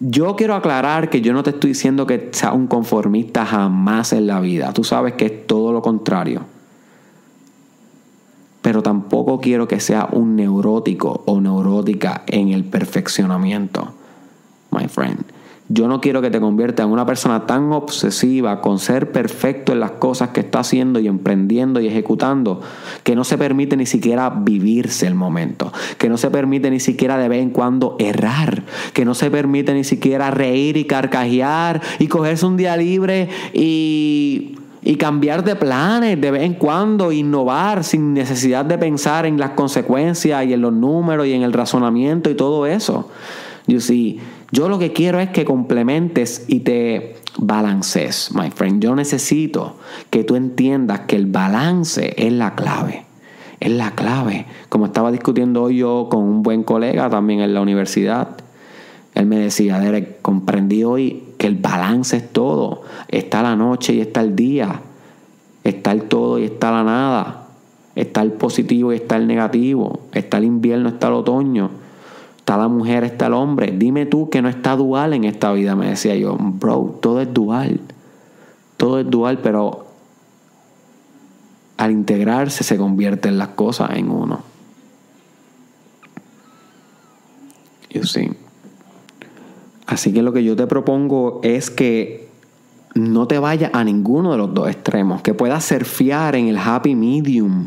yo 0.00 0.34
quiero 0.34 0.54
aclarar 0.54 1.08
que 1.08 1.20
yo 1.20 1.32
no 1.32 1.42
te 1.42 1.50
estoy 1.50 1.70
diciendo 1.70 2.06
que 2.06 2.30
seas 2.32 2.52
un 2.52 2.66
conformista 2.66 3.46
jamás 3.46 4.12
en 4.12 4.26
la 4.26 4.40
vida. 4.40 4.72
Tú 4.72 4.82
sabes 4.82 5.14
que 5.14 5.26
es 5.26 5.46
todo 5.46 5.72
lo 5.72 5.82
contrario 5.82 6.42
pero 8.62 8.82
quiero 9.38 9.68
que 9.68 9.78
sea 9.78 10.08
un 10.10 10.34
neurótico 10.34 11.22
o 11.26 11.40
neurótica 11.40 12.24
en 12.26 12.48
el 12.48 12.64
perfeccionamiento, 12.64 13.92
my 14.72 14.88
friend. 14.88 15.24
Yo 15.72 15.86
no 15.86 16.00
quiero 16.00 16.20
que 16.20 16.30
te 16.30 16.40
conviertas 16.40 16.84
en 16.84 16.90
una 16.90 17.06
persona 17.06 17.46
tan 17.46 17.70
obsesiva 17.70 18.60
con 18.60 18.80
ser 18.80 19.12
perfecto 19.12 19.72
en 19.72 19.78
las 19.78 19.92
cosas 19.92 20.30
que 20.30 20.40
está 20.40 20.58
haciendo 20.58 20.98
y 20.98 21.06
emprendiendo 21.06 21.80
y 21.80 21.86
ejecutando, 21.86 22.60
que 23.04 23.14
no 23.14 23.22
se 23.22 23.38
permite 23.38 23.76
ni 23.76 23.86
siquiera 23.86 24.30
vivirse 24.30 25.06
el 25.06 25.14
momento, 25.14 25.72
que 25.96 26.08
no 26.08 26.16
se 26.16 26.28
permite 26.28 26.72
ni 26.72 26.80
siquiera 26.80 27.18
de 27.18 27.28
vez 27.28 27.40
en 27.40 27.50
cuando 27.50 27.94
errar, 28.00 28.64
que 28.94 29.04
no 29.04 29.14
se 29.14 29.30
permite 29.30 29.72
ni 29.72 29.84
siquiera 29.84 30.32
reír 30.32 30.76
y 30.76 30.86
carcajear 30.86 31.80
y 32.00 32.08
cogerse 32.08 32.46
un 32.46 32.56
día 32.56 32.76
libre 32.76 33.28
y 33.54 34.56
y 34.82 34.96
cambiar 34.96 35.44
de 35.44 35.56
planes 35.56 36.20
de 36.20 36.30
vez 36.30 36.42
en 36.42 36.54
cuando, 36.54 37.12
innovar 37.12 37.84
sin 37.84 38.14
necesidad 38.14 38.64
de 38.64 38.78
pensar 38.78 39.26
en 39.26 39.38
las 39.38 39.50
consecuencias 39.50 40.44
y 40.46 40.54
en 40.54 40.62
los 40.62 40.72
números 40.72 41.26
y 41.26 41.32
en 41.32 41.42
el 41.42 41.52
razonamiento 41.52 42.30
y 42.30 42.34
todo 42.34 42.66
eso. 42.66 43.10
You 43.66 43.80
see, 43.80 44.20
yo 44.52 44.68
lo 44.68 44.78
que 44.78 44.92
quiero 44.92 45.20
es 45.20 45.30
que 45.30 45.44
complementes 45.44 46.44
y 46.48 46.60
te 46.60 47.16
balances, 47.38 48.30
my 48.34 48.50
friend. 48.50 48.82
Yo 48.82 48.94
necesito 48.94 49.76
que 50.10 50.24
tú 50.24 50.34
entiendas 50.34 51.00
que 51.00 51.16
el 51.16 51.26
balance 51.26 52.14
es 52.16 52.32
la 52.32 52.54
clave. 52.54 53.04
Es 53.60 53.70
la 53.70 53.92
clave. 53.92 54.46
Como 54.70 54.86
estaba 54.86 55.12
discutiendo 55.12 55.62
hoy 55.62 55.76
yo 55.76 56.08
con 56.10 56.22
un 56.22 56.42
buen 56.42 56.64
colega 56.64 57.10
también 57.10 57.40
en 57.40 57.52
la 57.52 57.60
universidad. 57.60 58.28
Él 59.14 59.26
me 59.26 59.38
decía, 59.38 59.78
Derek, 59.78 60.22
comprendí 60.22 60.82
hoy 60.82 61.29
que 61.40 61.46
el 61.46 61.56
balance 61.56 62.18
es 62.18 62.30
todo. 62.30 62.82
Está 63.08 63.42
la 63.42 63.56
noche 63.56 63.94
y 63.94 64.02
está 64.02 64.20
el 64.20 64.36
día. 64.36 64.82
Está 65.64 65.90
el 65.92 66.02
todo 66.02 66.38
y 66.38 66.44
está 66.44 66.70
la 66.70 66.84
nada. 66.84 67.46
Está 67.94 68.20
el 68.20 68.32
positivo 68.32 68.92
y 68.92 68.96
está 68.96 69.16
el 69.16 69.26
negativo. 69.26 70.00
Está 70.12 70.36
el 70.36 70.44
invierno, 70.44 70.90
está 70.90 71.06
el 71.06 71.14
otoño. 71.14 71.70
Está 72.36 72.58
la 72.58 72.68
mujer, 72.68 73.04
está 73.04 73.28
el 73.28 73.32
hombre. 73.32 73.72
Dime 73.74 74.04
tú 74.04 74.28
que 74.28 74.42
no 74.42 74.50
está 74.50 74.76
dual 74.76 75.14
en 75.14 75.24
esta 75.24 75.50
vida, 75.52 75.74
me 75.74 75.88
decía 75.88 76.14
yo. 76.14 76.36
Bro, 76.38 76.98
todo 77.00 77.22
es 77.22 77.32
dual. 77.32 77.80
Todo 78.76 79.00
es 79.00 79.08
dual, 79.08 79.38
pero 79.38 79.86
al 81.78 81.90
integrarse 81.90 82.64
se 82.64 82.76
convierten 82.76 83.38
las 83.38 83.48
cosas 83.48 83.92
en 83.94 84.10
uno. 84.10 84.42
You 87.88 88.04
see. 88.04 88.39
Así 89.90 90.12
que 90.12 90.22
lo 90.22 90.32
que 90.32 90.44
yo 90.44 90.54
te 90.54 90.68
propongo 90.68 91.40
es 91.42 91.68
que 91.68 92.28
no 92.94 93.26
te 93.26 93.40
vayas 93.40 93.72
a 93.74 93.82
ninguno 93.82 94.30
de 94.30 94.38
los 94.38 94.54
dos 94.54 94.68
extremos, 94.68 95.20
que 95.20 95.34
puedas 95.34 95.64
surfear 95.64 96.36
en 96.36 96.46
el 96.46 96.56
happy 96.56 96.94
medium 96.94 97.66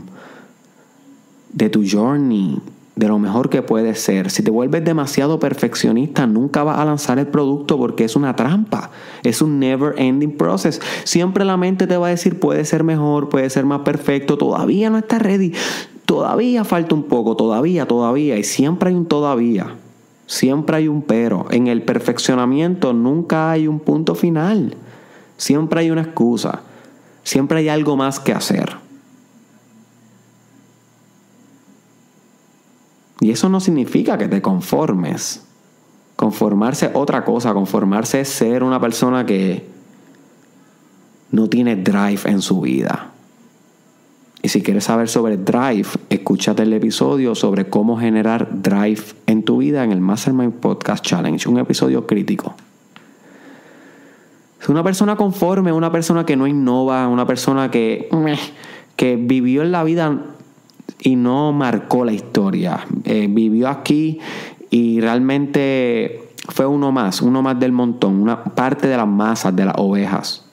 de 1.51 1.69
tu 1.69 1.83
journey 1.85 2.61
de 2.95 3.07
lo 3.09 3.19
mejor 3.19 3.49
que 3.49 3.61
puede 3.61 3.93
ser. 3.95 4.31
Si 4.31 4.41
te 4.41 4.51
vuelves 4.51 4.85
demasiado 4.85 5.37
perfeccionista, 5.37 6.25
nunca 6.25 6.63
vas 6.63 6.79
a 6.79 6.85
lanzar 6.85 7.19
el 7.19 7.27
producto 7.27 7.77
porque 7.77 8.05
es 8.05 8.15
una 8.15 8.37
trampa. 8.37 8.89
Es 9.23 9.41
un 9.41 9.59
never 9.59 9.93
ending 9.97 10.37
process. 10.37 10.79
Siempre 11.03 11.43
la 11.43 11.57
mente 11.57 11.87
te 11.87 11.97
va 11.97 12.07
a 12.07 12.11
decir 12.11 12.39
puede 12.39 12.63
ser 12.63 12.85
mejor, 12.85 13.27
puede 13.27 13.49
ser 13.49 13.65
más 13.65 13.81
perfecto, 13.81 14.37
todavía 14.37 14.89
no 14.89 14.97
está 14.97 15.19
ready. 15.19 15.51
Todavía 16.05 16.63
falta 16.63 16.95
un 16.95 17.03
poco, 17.03 17.35
todavía, 17.35 17.85
todavía. 17.85 18.37
Y 18.37 18.45
siempre 18.45 18.91
hay 18.91 18.95
un 18.95 19.07
todavía. 19.07 19.75
Siempre 20.25 20.77
hay 20.77 20.87
un 20.87 21.01
pero. 21.01 21.47
En 21.51 21.67
el 21.67 21.83
perfeccionamiento 21.83 22.93
nunca 22.93 23.51
hay 23.51 23.67
un 23.67 23.79
punto 23.79 24.15
final. 24.15 24.75
Siempre 25.37 25.81
hay 25.81 25.91
una 25.91 26.01
excusa. 26.01 26.61
Siempre 27.23 27.59
hay 27.59 27.69
algo 27.69 27.95
más 27.97 28.19
que 28.19 28.33
hacer. 28.33 28.77
Y 33.19 33.31
eso 33.31 33.47
no 33.47 33.59
significa 33.59 34.17
que 34.17 34.27
te 34.27 34.41
conformes. 34.41 35.45
Conformarse 36.15 36.87
es 36.87 36.91
otra 36.93 37.23
cosa. 37.23 37.53
Conformarse 37.53 38.21
es 38.21 38.29
ser 38.29 38.63
una 38.63 38.79
persona 38.79 39.25
que 39.25 39.65
no 41.31 41.47
tiene 41.47 41.75
drive 41.75 42.21
en 42.25 42.41
su 42.41 42.61
vida. 42.61 43.12
Y 44.45 44.49
si 44.49 44.61
quieres 44.61 44.83
saber 44.83 45.07
sobre 45.07 45.37
drive, 45.37 45.87
escúchate 46.09 46.63
el 46.63 46.73
episodio 46.73 47.33
sobre 47.33 47.69
cómo 47.69 47.97
generar 47.97 48.61
drive 48.61 49.01
en 49.25 49.43
tu 49.43 49.59
vida 49.59 49.85
en 49.85 49.93
el 49.93 50.01
Mastermind 50.01 50.55
Podcast 50.55 51.03
Challenge, 51.03 51.47
un 51.47 51.59
episodio 51.59 52.05
crítico. 52.05 52.53
Una 54.67 54.83
persona 54.83 55.15
conforme, 55.15 55.71
una 55.71 55.93
persona 55.93 56.25
que 56.25 56.35
no 56.35 56.45
innova, 56.45 57.07
una 57.07 57.25
persona 57.25 57.71
que, 57.71 58.09
que 58.97 59.15
vivió 59.15 59.61
en 59.61 59.71
la 59.71 59.85
vida 59.85 60.25
y 60.99 61.15
no 61.15 61.53
marcó 61.53 62.03
la 62.03 62.11
historia. 62.11 62.85
Eh, 63.05 63.27
vivió 63.29 63.69
aquí 63.69 64.19
y 64.69 64.99
realmente 64.99 66.31
fue 66.49 66.65
uno 66.65 66.91
más, 66.91 67.21
uno 67.21 67.41
más 67.41 67.57
del 67.61 67.71
montón, 67.71 68.21
una 68.21 68.43
parte 68.43 68.89
de 68.89 68.97
las 68.97 69.07
masas, 69.07 69.55
de 69.55 69.63
las 69.63 69.75
ovejas. 69.77 70.43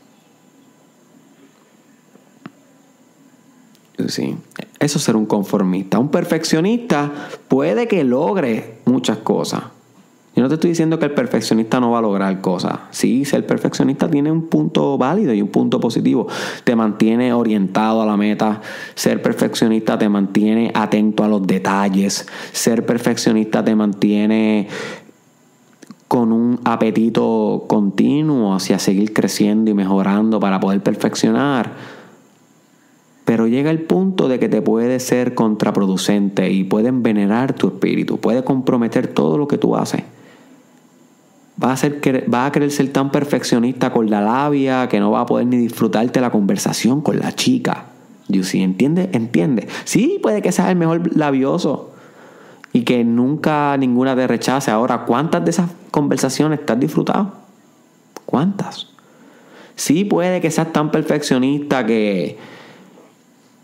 Eso 4.08 4.98
es 4.98 5.04
ser 5.04 5.16
un 5.16 5.26
conformista. 5.26 5.98
Un 5.98 6.10
perfeccionista 6.10 7.10
puede 7.48 7.88
que 7.88 8.04
logre 8.04 8.78
muchas 8.84 9.18
cosas, 9.18 9.62
yo 10.34 10.44
no 10.44 10.48
te 10.48 10.54
estoy 10.54 10.70
diciendo 10.70 10.98
que 10.98 11.06
el 11.06 11.10
perfeccionista 11.12 11.80
no 11.80 11.90
va 11.90 11.98
a 11.98 12.02
lograr 12.02 12.40
cosas. 12.40 12.78
Sí, 12.90 13.24
ser 13.24 13.46
perfeccionista 13.46 14.08
tiene 14.08 14.30
un 14.30 14.46
punto 14.46 14.96
válido 14.96 15.34
y 15.34 15.42
un 15.42 15.48
punto 15.48 15.80
positivo. 15.80 16.28
Te 16.62 16.76
mantiene 16.76 17.32
orientado 17.32 18.00
a 18.00 18.06
la 18.06 18.16
meta. 18.16 18.60
Ser 18.94 19.22
perfeccionista 19.22 19.98
te 19.98 20.08
mantiene 20.08 20.70
atento 20.74 21.24
a 21.24 21.28
los 21.28 21.44
detalles. 21.46 22.26
Ser 22.52 22.86
perfeccionista 22.86 23.64
te 23.64 23.74
mantiene 23.74 24.68
con 26.06 26.32
un 26.32 26.60
apetito 26.64 27.64
continuo 27.66 28.54
hacia 28.54 28.78
seguir 28.78 29.12
creciendo 29.12 29.70
y 29.70 29.74
mejorando 29.74 30.38
para 30.38 30.60
poder 30.60 30.80
perfeccionar. 30.80 31.99
Pero 33.30 33.46
llega 33.46 33.70
el 33.70 33.82
punto 33.82 34.26
de 34.26 34.40
que 34.40 34.48
te 34.48 34.60
puede 34.60 34.98
ser 34.98 35.36
contraproducente 35.36 36.50
y 36.50 36.64
puede 36.64 36.88
envenenar 36.88 37.52
tu 37.52 37.68
espíritu, 37.68 38.18
puede 38.18 38.42
comprometer 38.42 39.06
todo 39.06 39.38
lo 39.38 39.46
que 39.46 39.56
tú 39.56 39.76
haces. 39.76 40.02
Va 41.62 41.70
a, 41.70 41.76
ser, 41.76 42.00
va 42.28 42.46
a 42.46 42.50
querer 42.50 42.72
ser 42.72 42.88
tan 42.88 43.12
perfeccionista 43.12 43.92
con 43.92 44.10
la 44.10 44.20
labia 44.20 44.88
que 44.88 44.98
no 44.98 45.12
va 45.12 45.20
a 45.20 45.26
poder 45.26 45.46
ni 45.46 45.58
disfrutarte 45.58 46.20
la 46.20 46.30
conversación 46.30 47.02
con 47.02 47.20
la 47.20 47.32
chica. 47.32 47.84
You 48.26 48.42
see, 48.42 48.64
¿entiende? 48.64 49.10
¿Entiende? 49.12 49.68
Sí, 49.84 50.18
puede 50.20 50.42
que 50.42 50.50
sea 50.50 50.68
el 50.68 50.76
mejor 50.76 51.16
labioso 51.16 51.92
y 52.72 52.82
que 52.82 53.04
nunca 53.04 53.76
ninguna 53.76 54.16
te 54.16 54.26
rechace. 54.26 54.72
Ahora, 54.72 55.04
¿cuántas 55.04 55.44
de 55.44 55.52
esas 55.52 55.70
conversaciones 55.92 56.58
estás 56.58 56.80
disfrutado? 56.80 57.32
¿Cuántas? 58.26 58.88
Sí, 59.76 60.04
puede 60.04 60.40
que 60.40 60.50
seas 60.50 60.72
tan 60.72 60.90
perfeccionista 60.90 61.86
que 61.86 62.58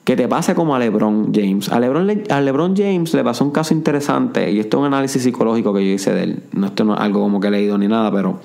que 0.07 0.15
te 0.15 0.29
pase 0.29 0.55
como 0.55 0.77
a 0.77 0.79
LeBron 0.79 1.35
James. 1.35 1.69
A 1.69 1.81
LeBron, 1.81 2.07
LeBron 2.07 2.77
James 2.77 3.13
le 3.13 3.25
pasó 3.25 3.45
un 3.45 3.51
caso 3.51 3.75
interesante, 3.75 4.53
y 4.53 4.61
esto 4.61 4.77
es 4.77 4.81
un 4.83 4.87
análisis 4.87 5.21
psicológico 5.21 5.75
que 5.75 5.85
yo 5.85 5.95
hice 5.95 6.15
de 6.15 6.23
él. 6.23 6.43
No, 6.53 6.69
esto 6.69 6.85
no 6.85 6.95
es 6.95 7.01
algo 7.01 7.21
como 7.23 7.41
que 7.41 7.49
he 7.49 7.51
leído 7.51 7.77
ni 7.77 7.89
nada, 7.89 8.13
pero 8.13 8.39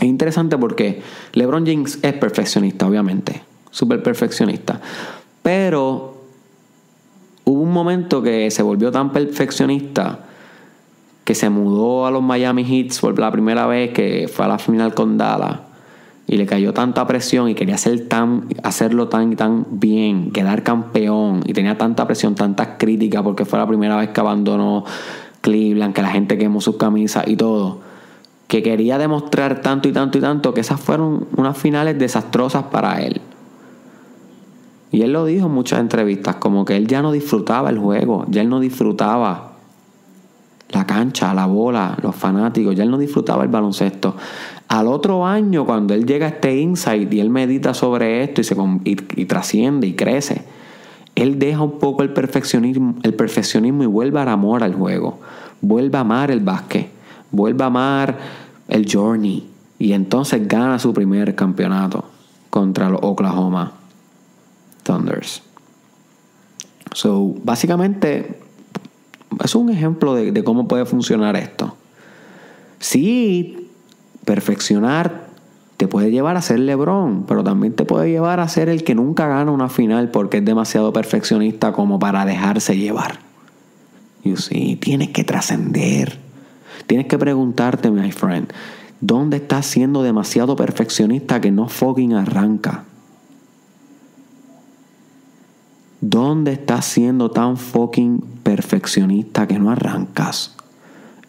es 0.00 0.04
interesante 0.04 0.56
porque 0.56 1.02
LeBron 1.34 1.66
James 1.66 1.98
es 2.00 2.14
perfeccionista, 2.14 2.86
obviamente. 2.86 3.42
Súper 3.70 4.02
perfeccionista. 4.02 4.80
Pero 5.42 6.22
hubo 7.44 7.60
un 7.60 7.70
momento 7.70 8.22
que 8.22 8.50
se 8.50 8.62
volvió 8.62 8.90
tan 8.90 9.12
perfeccionista 9.12 10.20
que 11.24 11.34
se 11.34 11.50
mudó 11.50 12.06
a 12.06 12.10
los 12.10 12.22
Miami 12.22 12.64
Heat 12.64 12.98
por 13.02 13.18
la 13.18 13.30
primera 13.30 13.66
vez 13.66 13.92
que 13.92 14.30
fue 14.32 14.46
a 14.46 14.48
la 14.48 14.58
final 14.58 14.94
con 14.94 15.18
Dallas 15.18 15.73
y 16.26 16.36
le 16.36 16.46
cayó 16.46 16.72
tanta 16.72 17.06
presión 17.06 17.48
y 17.48 17.54
quería 17.54 17.74
hacer 17.74 18.08
tan, 18.08 18.48
hacerlo 18.62 19.08
tan 19.08 19.36
tan 19.36 19.66
bien, 19.70 20.30
quedar 20.32 20.62
campeón 20.62 21.42
y 21.46 21.52
tenía 21.52 21.76
tanta 21.76 22.06
presión, 22.06 22.34
tantas 22.34 22.68
críticas 22.78 23.22
porque 23.22 23.44
fue 23.44 23.58
la 23.58 23.66
primera 23.66 23.96
vez 23.96 24.10
que 24.10 24.20
abandonó 24.20 24.84
Cleveland, 25.42 25.94
que 25.94 26.02
la 26.02 26.08
gente 26.08 26.38
quemó 26.38 26.60
sus 26.60 26.76
camisas 26.76 27.28
y 27.28 27.36
todo, 27.36 27.80
que 28.48 28.62
quería 28.62 28.96
demostrar 28.96 29.60
tanto 29.60 29.88
y 29.88 29.92
tanto 29.92 30.16
y 30.18 30.20
tanto 30.22 30.54
que 30.54 30.62
esas 30.62 30.80
fueron 30.80 31.26
unas 31.36 31.58
finales 31.58 31.98
desastrosas 31.98 32.64
para 32.64 33.02
él. 33.02 33.20
Y 34.90 35.02
él 35.02 35.12
lo 35.12 35.26
dijo 35.26 35.46
en 35.46 35.52
muchas 35.52 35.80
entrevistas, 35.80 36.36
como 36.36 36.64
que 36.64 36.76
él 36.76 36.86
ya 36.86 37.02
no 37.02 37.12
disfrutaba 37.12 37.68
el 37.68 37.78
juego, 37.78 38.24
ya 38.28 38.40
él 38.40 38.48
no 38.48 38.60
disfrutaba 38.60 39.54
la 40.70 40.86
cancha, 40.86 41.34
la 41.34 41.46
bola, 41.46 41.96
los 42.02 42.14
fanáticos, 42.14 42.74
ya 42.74 42.84
él 42.84 42.90
no 42.90 42.98
disfrutaba 42.98 43.42
el 43.42 43.48
baloncesto. 43.48 44.16
Al 44.68 44.88
otro 44.88 45.26
año, 45.26 45.66
cuando 45.66 45.94
él 45.94 46.06
llega 46.06 46.26
a 46.26 46.28
este 46.30 46.56
insight 46.56 47.12
y 47.12 47.20
él 47.20 47.30
medita 47.30 47.74
sobre 47.74 48.24
esto 48.24 48.40
y, 48.40 48.44
se, 48.44 48.56
y, 48.84 49.24
trasciende 49.26 49.86
y 49.86 49.94
crece, 49.94 50.42
él 51.14 51.38
deja 51.38 51.62
un 51.62 51.78
poco 51.78 52.02
el 52.02 52.12
perfeccionismo, 52.12 53.82
y 53.82 53.86
vuelve 53.86 54.20
a 54.20 54.32
amor 54.32 54.64
al 54.64 54.74
juego. 54.74 55.20
Vuelve 55.60 55.96
a 55.98 56.00
amar 56.00 56.30
el 56.30 56.40
básquet. 56.40 56.88
Vuelve 57.30 57.62
a 57.62 57.66
amar 57.66 58.18
el 58.68 58.86
journey. 58.90 59.46
Y 59.78 59.92
entonces 59.92 60.46
gana 60.48 60.78
su 60.78 60.92
primer 60.92 61.34
campeonato 61.34 62.04
contra 62.50 62.88
los 62.88 63.00
Oklahoma 63.02 63.72
Thunders. 64.82 65.42
So, 66.92 67.34
básicamente, 67.44 68.40
es 69.42 69.54
un 69.54 69.70
ejemplo 69.70 70.14
de, 70.14 70.32
de 70.32 70.44
cómo 70.44 70.66
puede 70.68 70.84
funcionar 70.84 71.36
esto. 71.36 71.76
Sí, 72.78 73.63
perfeccionar 74.24 75.24
te 75.76 75.88
puede 75.88 76.10
llevar 76.10 76.36
a 76.36 76.42
ser 76.42 76.60
Lebron, 76.60 77.24
pero 77.26 77.42
también 77.42 77.74
te 77.74 77.84
puede 77.84 78.08
llevar 78.08 78.40
a 78.40 78.48
ser 78.48 78.68
el 78.68 78.84
que 78.84 78.94
nunca 78.94 79.26
gana 79.26 79.50
una 79.50 79.68
final 79.68 80.10
porque 80.10 80.38
es 80.38 80.44
demasiado 80.44 80.92
perfeccionista 80.92 81.72
como 81.72 81.98
para 81.98 82.24
dejarse 82.24 82.76
llevar. 82.76 83.18
You 84.22 84.36
see, 84.36 84.76
tienes 84.76 85.10
que 85.10 85.24
trascender. 85.24 86.18
Tienes 86.86 87.06
que 87.06 87.18
preguntarte, 87.18 87.90
my 87.90 88.12
friend, 88.12 88.52
¿dónde 89.00 89.38
estás 89.38 89.66
siendo 89.66 90.02
demasiado 90.02 90.54
perfeccionista 90.54 91.40
que 91.40 91.50
no 91.50 91.68
fucking 91.68 92.14
arranca? 92.14 92.84
¿Dónde 96.00 96.52
estás 96.52 96.84
siendo 96.84 97.30
tan 97.30 97.56
fucking 97.56 98.20
perfeccionista 98.42 99.46
que 99.46 99.58
no 99.58 99.70
arrancas? 99.70 100.54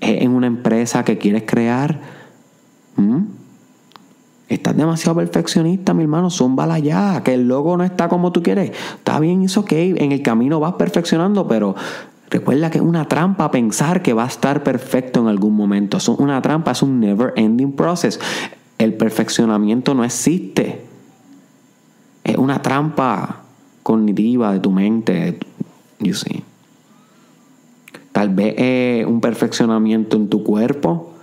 ¿Es 0.01 0.21
en 0.21 0.31
una 0.31 0.47
empresa 0.47 1.03
que 1.03 1.17
quieres 1.17 1.43
crear? 1.47 2.14
¿Mm? 2.95 3.23
Estás 4.47 4.77
demasiado 4.77 5.17
perfeccionista, 5.17 5.93
mi 5.93 6.03
hermano. 6.03 6.29
Zúmbala 6.29 6.77
ya. 6.79 7.23
Que 7.23 7.34
el 7.34 7.47
logo 7.47 7.77
no 7.77 7.84
está 7.84 8.08
como 8.08 8.31
tú 8.31 8.43
quieres. 8.43 8.71
Está 8.95 9.19
bien, 9.19 9.43
es 9.43 9.58
ok. 9.58 9.71
En 9.71 10.12
el 10.12 10.21
camino 10.21 10.60
vas 10.60 10.73
perfeccionando, 10.73 11.47
pero 11.47 11.75
recuerda 12.29 12.69
que 12.69 12.77
es 12.77 12.84
una 12.84 13.08
trampa 13.08 13.49
pensar 13.49 14.01
que 14.01 14.13
va 14.13 14.23
a 14.25 14.27
estar 14.27 14.63
perfecto 14.63 15.19
en 15.21 15.27
algún 15.27 15.55
momento. 15.55 15.97
Es 15.97 16.08
una 16.10 16.41
trampa, 16.41 16.71
es 16.71 16.84
un 16.84 16.99
never 16.99 17.34
ending 17.36 17.71
process. 17.71 18.19
El 18.77 18.93
perfeccionamiento 18.93 19.95
no 19.95 20.03
existe. 20.03 20.86
Es 22.23 22.38
una 22.38 22.62
trampa 22.62 23.41
cognitiva 23.81 24.53
de 24.53 24.60
tu 24.60 24.71
mente. 24.71 25.39
You 25.99 26.13
see. 26.13 26.43
Tal 28.12 28.29
vez 28.29 29.05
un 29.08 29.21
perfeccionamiento 29.21 30.17
en 30.17 30.29
tu 30.29 30.43
cuerpo 30.43 31.14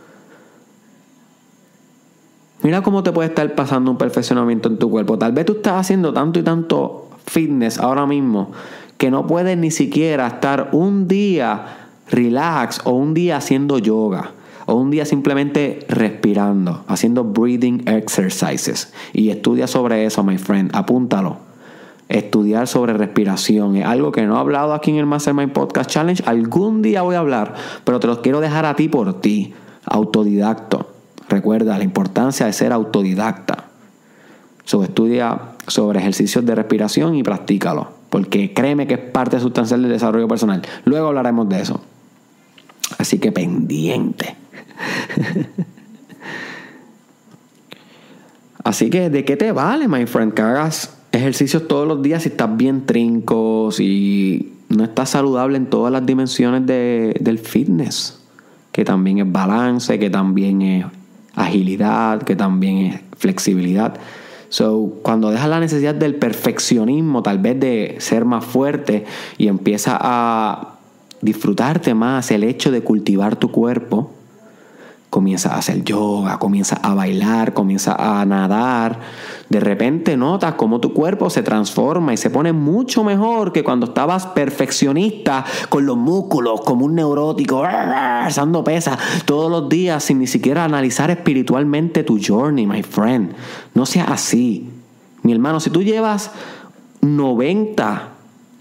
Mira 2.63 2.83
cómo 2.83 3.03
te 3.03 3.11
puede 3.11 3.29
estar 3.29 3.55
pasando 3.55 3.91
un 3.91 3.99
perfeccionamiento 3.99 4.69
en 4.69 4.79
tu 4.79 4.89
cuerpo. 4.89 5.19
Tal 5.19 5.33
vez 5.33 5.47
tú 5.47 5.55
estás 5.55 5.75
haciendo 5.75 6.13
tanto 6.13 6.39
y 6.39 6.43
tanto 6.43 7.09
fitness 7.27 7.79
ahora 7.79 8.07
mismo 8.07 8.53
que 8.99 9.11
no 9.11 9.27
puedes 9.27 9.59
ni 9.59 9.73
siquiera 9.73 10.29
estar 10.29 10.69
un 10.73 11.09
día 11.09 11.89
relax 12.09 12.81
o 12.85 12.93
un 12.93 13.15
día 13.15 13.39
haciendo 13.39 13.79
yoga 13.79 14.31
o 14.67 14.75
un 14.75 14.91
día 14.93 15.05
simplemente 15.05 15.85
respirando, 15.89 16.85
haciendo 16.87 17.25
breathing 17.25 17.83
exercises. 17.89 18.93
Y 19.13 19.31
estudia 19.31 19.67
sobre 19.67 20.05
eso, 20.05 20.23
my 20.23 20.39
friend, 20.39 20.71
apúntalo. 20.73 21.39
estudiar 22.09 22.69
sobre 22.69 22.93
respiración. 22.93 23.77
Es 23.77 23.87
algo 23.87 24.13
que 24.13 24.27
no 24.27 24.37
he 24.37 24.39
hablado 24.39 24.75
aquí 24.75 24.91
en 24.91 24.99
el 24.99 25.07
Mastermind 25.07 25.53
Podcast 25.53 25.91
Challenge. 25.91 26.23
Algún 26.27 26.83
día 26.83 27.03
voy 27.03 27.17
a 27.17 27.21
hablar, 27.21 27.55
pero 27.85 28.01
te 28.01 28.07
los 28.07 28.19
quiero 28.19 28.41
dejar 28.41 28.67
a 28.67 28.77
ti 28.77 28.89
por 28.89 29.21
ti, 29.21 29.55
autodidacto. 29.87 30.92
Recuerda 31.29 31.79
la 31.79 31.85
importancia 31.85 32.47
de 32.47 32.53
ser 32.53 32.73
autodidacta. 32.73 33.65
So, 34.65 34.85
estudia 34.85 35.41
sobre 35.67 35.99
ejercicios 36.01 36.45
de 36.47 36.55
respiración 36.55 37.15
y 37.15 37.23
practícalo, 37.23 37.91
porque 38.11 38.53
créeme 38.53 38.87
que 38.87 38.95
es 38.95 39.01
parte 39.01 39.41
sustancial 39.41 39.83
del 39.83 39.91
desarrollo 39.93 40.29
personal. 40.29 40.63
Luego 40.85 41.09
hablaremos 41.09 41.49
de 41.49 41.61
eso. 41.61 41.83
Así 42.99 43.19
que 43.19 43.33
pendiente. 43.33 44.37
Así 48.65 48.91
que, 48.91 49.11
¿de 49.11 49.25
qué 49.25 49.37
te 49.37 49.51
vale, 49.51 49.89
my 49.89 50.07
friend? 50.07 50.35
Que 50.35 50.43
hagas 50.43 50.97
ejercicios 51.11 51.67
todos 51.67 51.89
los 51.89 52.01
días 52.03 52.23
si 52.23 52.29
estás 52.29 52.57
bien 52.57 52.87
trinco, 52.87 53.71
si 53.73 54.55
no 54.69 54.85
estás 54.85 55.11
saludable 55.11 55.57
en 55.57 55.67
todas 55.67 55.93
las 55.93 56.07
dimensiones 56.07 56.65
del 56.67 57.39
fitness, 57.39 58.21
que 58.71 58.85
también 58.85 59.19
es 59.19 59.31
balance, 59.31 59.99
que 59.99 60.11
también 60.11 60.63
es 60.63 60.87
agilidad, 61.35 62.23
que 62.23 62.37
también 62.37 62.79
es 62.79 63.01
flexibilidad. 63.17 63.95
So, 64.49 64.99
cuando 65.03 65.31
dejas 65.31 65.49
la 65.49 65.61
necesidad 65.61 65.95
del 65.95 66.17
perfeccionismo, 66.17 67.23
tal 67.23 67.39
vez 67.39 67.59
de 67.59 67.97
ser 67.99 68.25
más 68.25 68.45
fuerte 68.45 69.07
y 69.39 69.49
empiezas 69.49 69.97
a 69.99 70.79
disfrutarte 71.23 71.95
más 71.95 72.31
el 72.31 72.45
hecho 72.45 72.71
de 72.71 72.83
cultivar 72.83 73.37
tu 73.37 73.51
cuerpo, 73.51 74.11
comienza 75.13 75.55
a 75.55 75.59
hacer 75.59 75.85
yoga, 75.85 76.39
comienza 76.39 76.77
a 76.77 76.95
bailar, 76.95 77.53
comienza 77.53 77.95
a 77.99 78.25
nadar, 78.25 78.99
de 79.51 79.61
repente 79.61 80.17
notas 80.17 80.55
cómo 80.55 80.81
tu 80.81 80.95
cuerpo 80.95 81.29
se 81.29 81.43
transforma 81.43 82.15
y 82.15 82.17
se 82.17 82.31
pone 82.31 82.55
mucho 82.55 83.05
mejor 83.05 83.53
que 83.53 83.63
cuando 83.63 83.85
estabas 83.85 84.27
perfeccionista 84.29 85.45
con 85.69 85.85
los 85.85 85.99
músculos, 85.99 86.63
como 86.63 86.87
un 86.87 86.95
neurótico, 86.95 87.63
alzando 87.63 88.65
pesas 88.65 88.99
todos 89.27 89.51
los 89.51 89.69
días 89.69 90.03
sin 90.03 90.19
ni 90.19 90.27
siquiera 90.27 90.65
analizar 90.65 91.11
espiritualmente 91.11 92.05
tu 92.05 92.19
journey, 92.19 92.67
my 92.67 92.83
friend. 92.83 93.35
No 93.75 93.85
sea 93.85 94.05
así. 94.05 94.71
Mi 95.23 95.33
hermano, 95.33 95.61
si 95.61 95.69
tú 95.69 95.83
llevas 95.83 96.31
90 97.03 98.09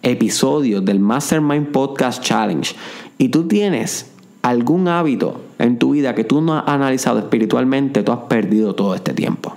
episodios 0.01 0.83
del 0.83 0.99
Mastermind 0.99 1.71
Podcast 1.71 2.21
Challenge 2.21 2.75
y 3.17 3.29
tú 3.29 3.47
tienes 3.47 4.10
algún 4.41 4.87
hábito 4.87 5.41
en 5.59 5.77
tu 5.77 5.91
vida 5.91 6.15
que 6.15 6.23
tú 6.23 6.41
no 6.41 6.57
has 6.57 6.67
analizado 6.67 7.19
espiritualmente, 7.19 8.03
tú 8.03 8.11
has 8.11 8.19
perdido 8.21 8.75
todo 8.75 8.95
este 8.95 9.13
tiempo. 9.13 9.55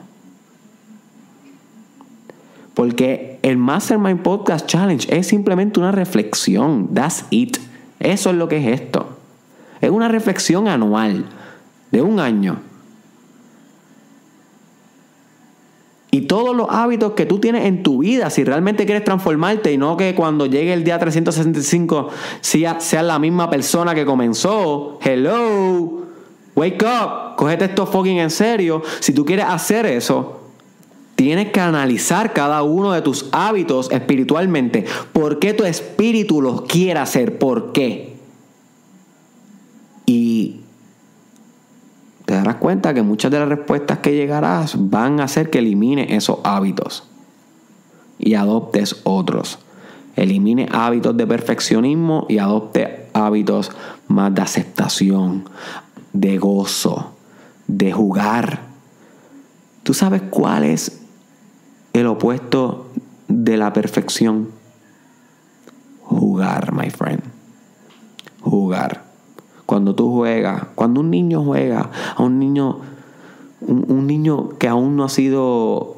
Porque 2.75 3.39
el 3.43 3.57
Mastermind 3.57 4.23
Podcast 4.23 4.67
Challenge 4.67 5.07
es 5.17 5.29
simplemente 5.29 5.79
una 5.79 5.93
reflexión. 5.93 6.89
That's 6.93 7.25
it. 7.31 7.59
Eso 8.01 8.31
es 8.31 8.37
lo 8.37 8.49
que 8.49 8.59
es 8.59 8.81
esto. 8.81 9.17
Es 9.81 9.91
una 9.91 10.09
reflexión 10.09 10.67
anual 10.67 11.27
de 11.93 12.03
un 12.03 12.19
año 12.19 12.59
y 16.15 16.21
todos 16.21 16.55
los 16.55 16.69
hábitos 16.71 17.15
que 17.15 17.27
tú 17.27 17.41
tienes 17.41 17.65
en 17.65 17.83
tu 17.83 17.99
vida, 17.99 18.31
si 18.31 18.45
realmente 18.45 18.85
quieres 18.85 19.03
transformarte 19.03 19.73
y 19.73 19.77
no 19.77 19.97
que 19.97 20.15
cuando 20.15 20.47
llegue 20.47 20.73
el 20.73 20.85
día 20.85 20.97
365 20.97 22.09
sea, 22.41 22.79
sea 22.79 23.03
la 23.03 23.19
misma 23.19 23.51
persona 23.51 23.97
que 23.97 24.07
comenzó. 24.07 25.01
Hello, 25.03 26.05
wake 26.55 26.85
up, 26.85 27.35
cógete 27.37 27.65
esto 27.65 27.85
fucking 27.85 28.19
en 28.19 28.31
serio. 28.31 28.81
Si 29.01 29.13
tú 29.13 29.25
quieres 29.25 29.47
hacer 29.47 29.87
eso, 29.87 30.39
tienes 31.17 31.51
que 31.51 31.59
analizar 31.59 32.33
cada 32.33 32.63
uno 32.63 32.93
de 32.93 33.03
tus 33.03 33.27
hábitos 33.33 33.91
espiritualmente. 33.91 34.85
¿Por 35.13 35.41
qué 35.41 35.53
tu 35.53 35.65
espíritu 35.65 36.41
los 36.41 36.63
quiere 36.63 37.01
hacer? 37.01 37.39
¿Por 37.39 37.73
qué? 37.73 38.14
Te 42.35 42.39
darás 42.39 42.57
cuenta 42.57 42.93
que 42.93 43.03
muchas 43.03 43.31
de 43.31 43.39
las 43.39 43.49
respuestas 43.49 43.99
que 43.99 44.13
llegarás 44.13 44.91
van 44.91 45.21
a 45.21 45.25
hacer 45.25 45.51
que 45.51 45.61
elimine 45.61 46.17
esos 46.17 46.41
hábitos 46.43 47.05
y 48.19 48.35
adoptes 48.35 49.03
otros. 49.05 49.61
Elimine 50.17 50.69
hábitos 50.73 51.17
de 51.17 51.29
perfeccionismo 51.29 52.27
y 52.29 52.39
adopte 52.39 53.07
hábitos 53.13 53.71
más 54.09 54.35
de 54.35 54.43
aceptación, 54.43 55.49
de 56.13 56.39
gozo, 56.39 57.13
de 57.69 57.93
jugar. 57.93 58.63
¿Tú 59.85 59.95
sabes 59.95 60.23
cuál 60.29 60.65
es 60.65 61.03
el 61.93 62.09
opuesto 62.09 62.91
de 63.29 63.57
la 63.57 63.73
perfección? 63.73 64.49
Jugar, 66.03 66.73
my 66.73 66.91
friend. 66.91 67.23
Jugar. 68.41 69.04
Cuando 69.67 69.95
tú 69.95 70.13
juegas, 70.13 70.65
cuando 70.75 71.01
un 71.01 71.11
niño 71.11 71.43
juega, 71.43 71.91
a 72.17 72.23
un 72.23 72.39
niño, 72.39 72.79
un, 73.61 74.07
niño 74.07 74.51
que 74.59 74.69
aún 74.69 74.97
no 74.97 75.05
ha 75.05 75.09
sido 75.09 75.94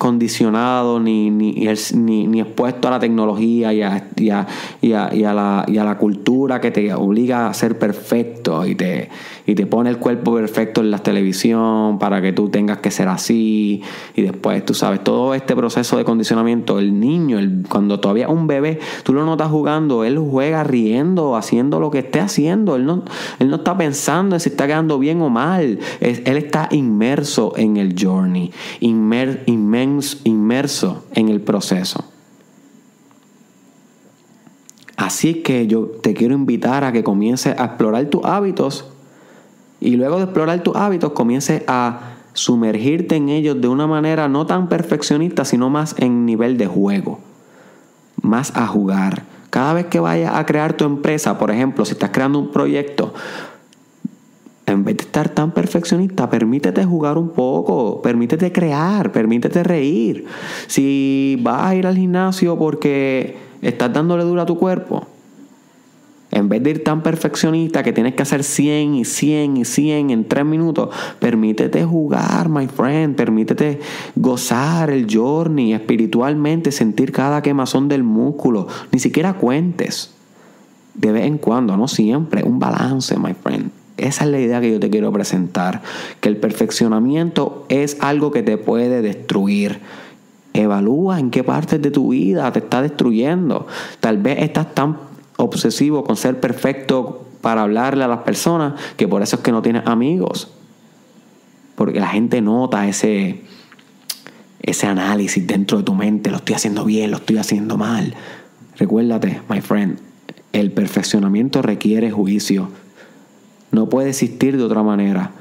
condicionado 0.00 0.98
ni, 0.98 1.30
ni, 1.30 1.52
ni, 1.52 2.40
expuesto 2.40 2.88
a 2.88 2.92
la 2.92 2.98
tecnología 2.98 3.74
y 3.74 3.82
a, 3.82 4.08
y, 4.16 4.30
a, 4.30 4.46
y, 4.80 4.92
a, 4.94 5.34
la, 5.34 5.66
y 5.68 5.76
a 5.76 5.84
la 5.84 5.98
cultura 5.98 6.58
que 6.58 6.70
te 6.70 6.94
obliga 6.94 7.48
a 7.48 7.52
ser 7.52 7.78
perfecto 7.78 8.66
y 8.66 8.74
te, 8.74 9.10
y 9.44 9.54
te 9.54 9.66
pone 9.66 9.90
el 9.90 9.98
cuerpo 9.98 10.34
perfecto 10.34 10.80
en 10.80 10.90
la 10.90 11.00
televisión 11.00 11.98
para 11.98 12.22
que 12.22 12.32
tú 12.32 12.48
tengas 12.48 12.78
que 12.78 12.90
ser 12.90 13.08
así. 13.08 13.82
Y 14.16 14.22
después 14.22 14.64
tú 14.64 14.72
sabes 14.72 15.04
todo 15.04 15.34
este 15.34 15.54
proceso 15.54 15.98
de 15.98 16.04
condicionamiento 16.04 16.78
el 16.78 16.98
niño 16.98 17.38
el, 17.38 17.66
cuando 17.68 18.00
todavía 18.00 18.24
es 18.24 18.32
un 18.32 18.46
bebé 18.46 18.80
tú 19.02 19.12
lo 19.12 19.26
notas 19.26 19.50
jugando 19.50 20.04
él 20.04 20.18
juega 20.18 20.64
riendo 20.64 21.36
haciendo 21.36 21.78
lo 21.78 21.90
que 21.90 21.98
esté 21.98 22.20
haciendo. 22.20 22.74
Él 22.76 22.86
no, 22.86 23.04
él 23.38 23.50
no 23.50 23.56
está 23.56 23.76
pensando 23.76 24.34
en 24.34 24.40
si 24.40 24.48
está 24.48 24.66
quedando 24.66 24.98
bien 24.98 25.20
o 25.20 25.28
mal. 25.28 25.78
Él 26.00 26.36
está 26.38 26.68
inmerso 26.70 27.52
en 27.58 27.76
el 27.76 27.94
journey 28.00 28.50
inmer, 28.80 29.42
inmerso 29.44 29.89
en 30.24 31.28
el 31.28 31.40
proceso. 31.40 32.04
Así 34.96 35.42
que 35.42 35.66
yo 35.66 35.86
te 35.86 36.12
quiero 36.12 36.34
invitar 36.34 36.84
a 36.84 36.92
que 36.92 37.02
comiences 37.02 37.58
a 37.58 37.64
explorar 37.64 38.04
tus 38.06 38.24
hábitos 38.24 38.84
y 39.80 39.96
luego 39.96 40.18
de 40.18 40.24
explorar 40.24 40.62
tus 40.62 40.76
hábitos 40.76 41.12
comiences 41.12 41.62
a 41.66 42.16
sumergirte 42.34 43.16
en 43.16 43.28
ellos 43.30 43.60
de 43.60 43.68
una 43.68 43.86
manera 43.86 44.28
no 44.28 44.46
tan 44.46 44.68
perfeccionista, 44.68 45.44
sino 45.44 45.70
más 45.70 45.94
en 45.98 46.26
nivel 46.26 46.58
de 46.58 46.66
juego, 46.66 47.18
más 48.20 48.54
a 48.56 48.66
jugar. 48.66 49.24
Cada 49.48 49.72
vez 49.72 49.86
que 49.86 49.98
vayas 49.98 50.34
a 50.36 50.46
crear 50.46 50.74
tu 50.74 50.84
empresa, 50.84 51.38
por 51.38 51.50
ejemplo, 51.50 51.84
si 51.84 51.92
estás 51.92 52.10
creando 52.10 52.38
un 52.38 52.52
proyecto, 52.52 53.14
en 54.70 54.84
vez 54.84 54.96
de 54.96 55.04
estar 55.04 55.28
tan 55.28 55.52
perfeccionista, 55.52 56.30
permítete 56.30 56.84
jugar 56.84 57.18
un 57.18 57.30
poco, 57.30 58.00
permítete 58.02 58.52
crear, 58.52 59.12
permítete 59.12 59.62
reír. 59.62 60.26
Si 60.66 61.38
vas 61.42 61.66
a 61.66 61.74
ir 61.74 61.86
al 61.86 61.96
gimnasio 61.96 62.58
porque 62.58 63.36
estás 63.62 63.92
dándole 63.92 64.24
duro 64.24 64.42
a 64.42 64.46
tu 64.46 64.58
cuerpo, 64.58 65.06
en 66.32 66.48
vez 66.48 66.62
de 66.62 66.70
ir 66.70 66.84
tan 66.84 67.02
perfeccionista 67.02 67.82
que 67.82 67.92
tienes 67.92 68.14
que 68.14 68.22
hacer 68.22 68.44
100 68.44 68.94
y 68.94 69.04
100 69.04 69.56
y 69.56 69.64
100 69.64 70.10
en 70.10 70.28
3 70.28 70.44
minutos, 70.44 70.90
permítete 71.18 71.84
jugar, 71.84 72.48
my 72.48 72.68
friend. 72.68 73.16
Permítete 73.16 73.80
gozar 74.14 74.90
el 74.90 75.06
journey 75.12 75.72
espiritualmente, 75.72 76.70
sentir 76.70 77.10
cada 77.10 77.42
quemazón 77.42 77.88
del 77.88 78.04
músculo. 78.04 78.68
Ni 78.92 79.00
siquiera 79.00 79.34
cuentes. 79.34 80.14
De 80.94 81.10
vez 81.10 81.24
en 81.24 81.38
cuando, 81.38 81.76
no 81.76 81.88
siempre. 81.88 82.44
Un 82.44 82.60
balance, 82.60 83.18
my 83.18 83.34
friend. 83.34 83.79
Esa 84.00 84.24
es 84.24 84.30
la 84.30 84.40
idea 84.40 84.60
que 84.60 84.70
yo 84.70 84.80
te 84.80 84.90
quiero 84.90 85.12
presentar, 85.12 85.82
que 86.20 86.28
el 86.28 86.36
perfeccionamiento 86.36 87.66
es 87.68 87.96
algo 88.00 88.30
que 88.30 88.42
te 88.42 88.56
puede 88.56 89.02
destruir. 89.02 89.80
Evalúa 90.54 91.20
en 91.20 91.30
qué 91.30 91.44
partes 91.44 91.80
de 91.80 91.90
tu 91.90 92.08
vida 92.08 92.50
te 92.52 92.60
está 92.60 92.82
destruyendo. 92.82 93.66
Tal 94.00 94.18
vez 94.18 94.38
estás 94.40 94.74
tan 94.74 94.96
obsesivo 95.36 96.04
con 96.04 96.16
ser 96.16 96.40
perfecto 96.40 97.26
para 97.40 97.62
hablarle 97.62 98.04
a 98.04 98.08
las 98.08 98.20
personas 98.20 98.74
que 98.96 99.08
por 99.08 99.22
eso 99.22 99.36
es 99.36 99.42
que 99.42 99.52
no 99.52 99.62
tienes 99.62 99.86
amigos. 99.86 100.50
Porque 101.76 102.00
la 102.00 102.08
gente 102.08 102.40
nota 102.40 102.88
ese, 102.88 103.42
ese 104.60 104.86
análisis 104.86 105.46
dentro 105.46 105.78
de 105.78 105.84
tu 105.84 105.94
mente. 105.94 106.30
Lo 106.30 106.38
estoy 106.38 106.54
haciendo 106.54 106.84
bien, 106.84 107.10
lo 107.10 107.18
estoy 107.18 107.38
haciendo 107.38 107.76
mal. 107.76 108.14
Recuérdate, 108.76 109.40
my 109.48 109.60
friend, 109.60 109.98
el 110.52 110.72
perfeccionamiento 110.72 111.62
requiere 111.62 112.10
juicio. 112.10 112.70
No 113.72 113.88
puede 113.88 114.10
existir 114.10 114.56
de 114.56 114.64
otra 114.64 114.82
manera. 114.82 115.32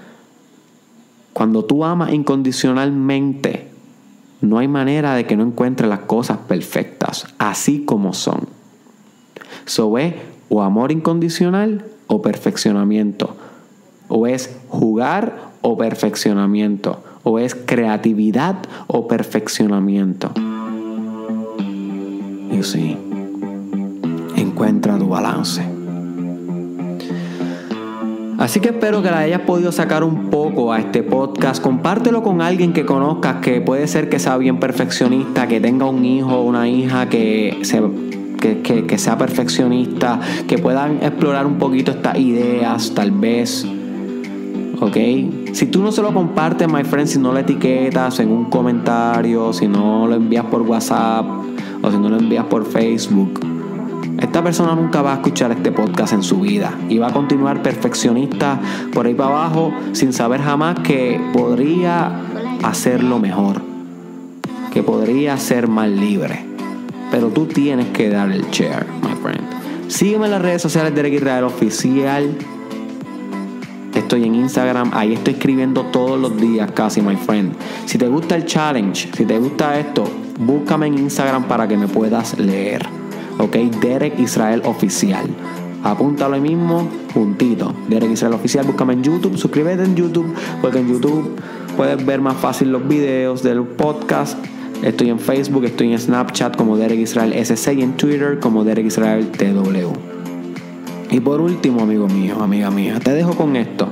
Cuando 1.34 1.66
tú 1.66 1.86
amas 1.86 2.12
incondicionalmente, 2.14 3.70
no 4.42 4.58
hay 4.58 4.68
manera 4.68 5.16
de 5.16 5.26
que 5.26 5.36
no 5.36 5.44
encuentres 5.44 5.90
las 5.90 6.00
cosas 6.00 6.38
perfectas, 6.40 7.28
así 7.38 7.86
como 7.86 8.14
son. 8.14 8.48
So 9.66 9.98
es 9.98 10.16
o 10.50 10.62
amor 10.62 10.92
incondicional 10.92 11.86
o 12.08 12.22
perfeccionamiento. 12.22 13.36
O 14.08 14.28
es 14.28 14.58
jugar 14.68 15.52
o 15.62 15.78
perfeccionamiento. 15.78 17.04
O 17.24 17.38
es 17.40 17.54
creatividad 17.54 18.58
o 18.88 19.08
perfeccionamiento. 19.08 20.32
Y 22.52 22.64
sí, 22.64 22.98
encuentra 24.36 24.98
tu 24.98 25.10
balance. 25.10 25.79
Así 28.40 28.62
que 28.62 28.70
espero 28.70 29.04
que 29.04 29.12
la 29.12 29.20
hayas 29.20 29.42
podido 29.42 29.74
sacar 29.74 30.02
un 30.02 30.30
poco 30.30 30.72
a 30.72 30.80
este 30.80 31.04
podcast. 31.04 31.62
Compártelo 31.62 32.24
con 32.24 32.42
alguien 32.42 32.72
que 32.72 32.86
conozcas 32.86 33.42
que 33.42 33.60
puede 33.60 33.86
ser 33.86 34.08
que 34.08 34.18
sea 34.18 34.38
bien 34.38 34.62
perfeccionista, 34.62 35.46
que 35.50 35.60
tenga 35.60 35.86
un 35.86 36.06
hijo 36.06 36.38
o 36.38 36.44
una 36.44 36.70
hija 36.70 37.10
que, 37.10 37.60
que, 38.40 38.98
sea 38.98 39.18
perfeccionista, 39.18 40.22
que 40.48 40.58
puedan 40.58 41.04
explorar 41.04 41.46
un 41.46 41.58
poquito 41.58 41.92
estas 41.92 42.18
ideas, 42.18 42.94
tal 42.96 43.12
vez. 43.12 43.68
¿Ok? 44.80 44.96
Si 45.52 45.66
tú 45.66 45.82
no 45.82 45.92
se 45.92 46.02
lo 46.02 46.14
compartes, 46.14 46.66
my 46.72 46.86
friend, 46.86 47.10
si 47.10 47.20
no 47.20 47.34
lo 47.34 47.40
etiquetas 47.40 48.22
en 48.22 48.32
un 48.32 48.46
comentario, 48.46 49.52
si 49.52 49.68
no 49.68 50.08
lo 50.08 50.16
envías 50.16 50.46
por 50.46 50.62
WhatsApp 50.62 51.26
o 51.82 51.92
si 51.92 51.98
no 51.98 52.08
lo 52.08 52.18
envías 52.18 52.46
por 52.46 52.66
Facebook 52.66 53.59
esta 54.20 54.44
persona 54.44 54.76
nunca 54.76 55.02
va 55.02 55.14
a 55.14 55.16
escuchar 55.16 55.52
este 55.52 55.72
podcast 55.72 56.14
en 56.14 56.24
su 56.24 56.42
vida 56.42 56.74
y 56.90 56.98
va 56.98 57.08
a 57.08 57.14
continuar 57.14 57.62
perfeccionista 57.62 58.60
por 58.94 59.06
ahí 59.06 59.14
para 59.14 59.30
abajo 59.30 59.74
sin 59.94 60.12
saber 60.12 60.42
jamás 60.42 60.80
que 60.82 61.20
podría 61.32 62.20
hacerlo 62.64 63.20
mejor, 63.20 63.62
que 64.74 64.84
podría 64.84 65.38
ser 65.38 65.68
más 65.70 65.90
libre. 65.90 66.46
Pero 67.12 67.30
tú 67.30 67.46
tienes 67.46 67.88
que 67.88 68.10
dar 68.10 68.30
el 68.32 68.46
share, 68.52 68.86
my 69.02 69.16
friend. 69.22 69.42
Sígueme 69.88 70.26
en 70.26 70.32
las 70.32 70.42
redes 70.42 70.62
sociales 70.62 70.94
de 70.94 71.02
Derek 71.02 71.14
Israel 71.14 71.46
Oficial. 71.46 72.36
Estoy 73.96 74.26
en 74.26 74.36
Instagram, 74.36 74.92
ahí 74.94 75.14
estoy 75.14 75.34
escribiendo 75.36 75.86
todos 75.86 76.20
los 76.20 76.38
días 76.38 76.70
casi, 76.74 77.02
my 77.02 77.16
friend. 77.16 77.54
Si 77.86 77.98
te 77.98 78.08
gusta 78.08 78.36
el 78.36 78.46
challenge, 78.46 79.10
si 79.14 79.26
te 79.26 79.40
gusta 79.40 79.80
esto, 79.80 80.04
búscame 80.40 80.88
en 80.88 81.00
Instagram 81.00 81.46
para 81.46 81.68
que 81.68 81.78
me 81.78 81.88
puedas 81.88 82.38
leer. 82.38 82.99
¿Ok? 83.40 83.56
Derek 83.82 84.20
Israel 84.20 84.62
Oficial. 84.66 85.28
Apúntalo 85.84 86.36
ahí 86.36 86.42
mismo, 86.42 86.88
juntito. 87.14 87.74
Derek 87.88 88.12
Israel 88.12 88.34
Oficial, 88.34 88.66
búscame 88.66 88.94
en 88.94 89.04
YouTube, 89.04 89.38
suscríbete 89.38 89.84
en 89.84 89.96
YouTube, 89.96 90.34
porque 90.62 90.80
en 90.80 90.90
YouTube 90.90 91.36
puedes 91.76 92.06
ver 92.06 92.22
más 92.22 92.38
fácil 92.38 92.72
los 92.72 92.88
videos 92.88 93.42
del 93.42 93.64
podcast. 93.64 94.38
Estoy 94.84 95.10
en 95.10 95.20
Facebook, 95.20 95.66
estoy 95.66 95.94
en 95.94 96.00
Snapchat 96.00 96.56
como 96.56 96.78
Derek 96.78 97.00
Israel 97.00 97.34
SC 97.34 97.74
y 97.74 97.82
en 97.82 97.98
Twitter 97.98 98.40
como 98.40 98.64
Derek 98.64 98.86
Israel 98.86 99.30
TW. 99.32 99.94
Y 101.12 101.20
por 101.22 101.42
último, 101.42 101.82
amigo 101.82 102.08
mío, 102.08 102.36
amiga 102.42 102.70
mía, 102.70 103.00
te 103.04 103.14
dejo 103.14 103.34
con 103.36 103.56
esto. 103.56 103.90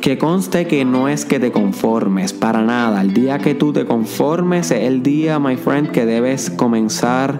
Que 0.00 0.16
conste 0.16 0.66
que 0.66 0.86
no 0.86 1.08
es 1.08 1.26
que 1.26 1.38
te 1.38 1.52
conformes, 1.52 2.32
para 2.32 2.62
nada. 2.62 3.02
El 3.02 3.12
día 3.12 3.38
que 3.38 3.54
tú 3.54 3.72
te 3.74 3.84
conformes 3.84 4.70
es 4.70 4.84
el 4.84 5.02
día, 5.02 5.38
my 5.38 5.56
friend, 5.56 5.90
que 5.90 6.06
debes 6.06 6.48
comenzar 6.48 7.38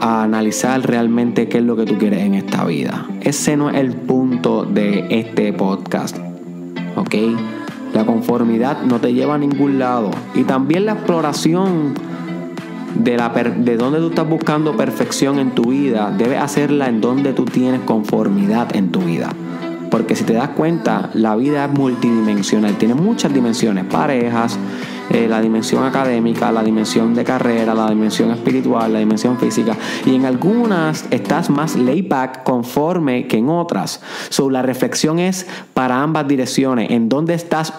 a 0.00 0.22
analizar 0.22 0.80
realmente 0.86 1.48
qué 1.48 1.58
es 1.58 1.64
lo 1.64 1.74
que 1.74 1.84
tú 1.84 1.98
quieres 1.98 2.20
en 2.20 2.34
esta 2.34 2.64
vida. 2.64 3.08
Ese 3.22 3.56
no 3.56 3.70
es 3.70 3.76
el 3.76 3.92
punto 3.92 4.64
de 4.64 5.06
este 5.10 5.52
podcast. 5.52 6.16
¿Ok? 6.94 7.14
La 7.92 8.06
conformidad 8.06 8.82
no 8.82 9.00
te 9.00 9.12
lleva 9.12 9.34
a 9.34 9.38
ningún 9.38 9.80
lado. 9.80 10.12
Y 10.36 10.44
también 10.44 10.86
la 10.86 10.92
exploración 10.92 11.94
de, 12.94 13.16
la 13.16 13.30
de 13.30 13.76
tú 13.76 14.08
estás 14.08 14.28
buscando 14.28 14.76
perfección 14.76 15.40
en 15.40 15.50
tu 15.50 15.70
vida, 15.70 16.14
debes 16.16 16.40
hacerla 16.40 16.88
en 16.88 17.00
donde 17.00 17.32
tú 17.32 17.44
tienes 17.44 17.80
conformidad 17.80 18.76
en 18.76 18.92
tu 18.92 19.00
vida. 19.00 19.30
Porque 19.94 20.16
si 20.16 20.24
te 20.24 20.32
das 20.32 20.48
cuenta, 20.48 21.10
la 21.14 21.36
vida 21.36 21.66
es 21.66 21.70
multidimensional, 21.70 22.76
tiene 22.76 22.94
muchas 22.94 23.32
dimensiones, 23.32 23.84
parejas, 23.84 24.58
eh, 25.08 25.28
la 25.28 25.40
dimensión 25.40 25.84
académica, 25.84 26.50
la 26.50 26.64
dimensión 26.64 27.14
de 27.14 27.22
carrera, 27.22 27.76
la 27.76 27.88
dimensión 27.90 28.32
espiritual, 28.32 28.92
la 28.92 28.98
dimensión 28.98 29.38
física. 29.38 29.76
Y 30.04 30.16
en 30.16 30.26
algunas 30.26 31.04
estás 31.12 31.48
más 31.48 31.76
laid 31.76 32.08
back, 32.08 32.42
conforme 32.42 33.28
que 33.28 33.36
en 33.36 33.48
otras. 33.48 34.02
La 34.50 34.62
reflexión 34.62 35.20
es 35.20 35.46
para 35.74 36.02
ambas 36.02 36.26
direcciones. 36.26 36.90
En 36.90 37.08
dónde 37.08 37.34
estás 37.34 37.72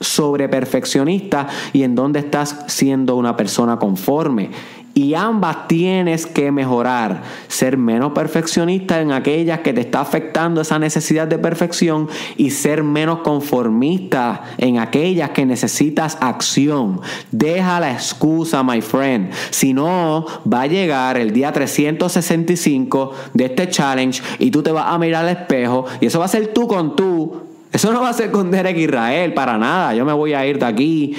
sobre 0.00 0.48
perfeccionista 0.48 1.46
y 1.72 1.84
en 1.84 1.94
dónde 1.94 2.18
estás 2.18 2.64
siendo 2.66 3.14
una 3.14 3.36
persona 3.36 3.78
conforme. 3.78 4.50
Y 4.94 5.14
ambas 5.14 5.68
tienes 5.68 6.26
que 6.26 6.52
mejorar. 6.52 7.22
Ser 7.48 7.78
menos 7.78 8.12
perfeccionista 8.12 9.00
en 9.00 9.12
aquellas 9.12 9.60
que 9.60 9.72
te 9.72 9.80
está 9.80 10.02
afectando 10.02 10.60
esa 10.60 10.78
necesidad 10.78 11.26
de 11.26 11.38
perfección 11.38 12.08
y 12.36 12.50
ser 12.50 12.82
menos 12.82 13.20
conformista 13.20 14.42
en 14.58 14.78
aquellas 14.78 15.30
que 15.30 15.46
necesitas 15.46 16.18
acción. 16.20 17.00
Deja 17.30 17.80
la 17.80 17.92
excusa, 17.92 18.62
my 18.62 18.82
friend. 18.82 19.30
Si 19.50 19.72
no, 19.72 20.26
va 20.50 20.62
a 20.62 20.66
llegar 20.66 21.16
el 21.16 21.32
día 21.32 21.52
365 21.52 23.12
de 23.32 23.46
este 23.46 23.70
challenge 23.70 24.22
y 24.38 24.50
tú 24.50 24.62
te 24.62 24.72
vas 24.72 24.86
a 24.88 24.98
mirar 24.98 25.24
al 25.24 25.36
espejo 25.36 25.86
y 26.02 26.06
eso 26.06 26.18
va 26.18 26.26
a 26.26 26.28
ser 26.28 26.48
tú 26.48 26.68
con 26.68 26.96
tú. 26.96 27.44
Eso 27.72 27.90
no 27.92 28.02
va 28.02 28.10
a 28.10 28.12
ser 28.12 28.30
con 28.30 28.50
Derek 28.50 28.76
Israel 28.76 29.32
para 29.32 29.56
nada. 29.56 29.94
Yo 29.94 30.04
me 30.04 30.12
voy 30.12 30.34
a 30.34 30.46
ir 30.46 30.58
de 30.58 30.66
aquí 30.66 31.14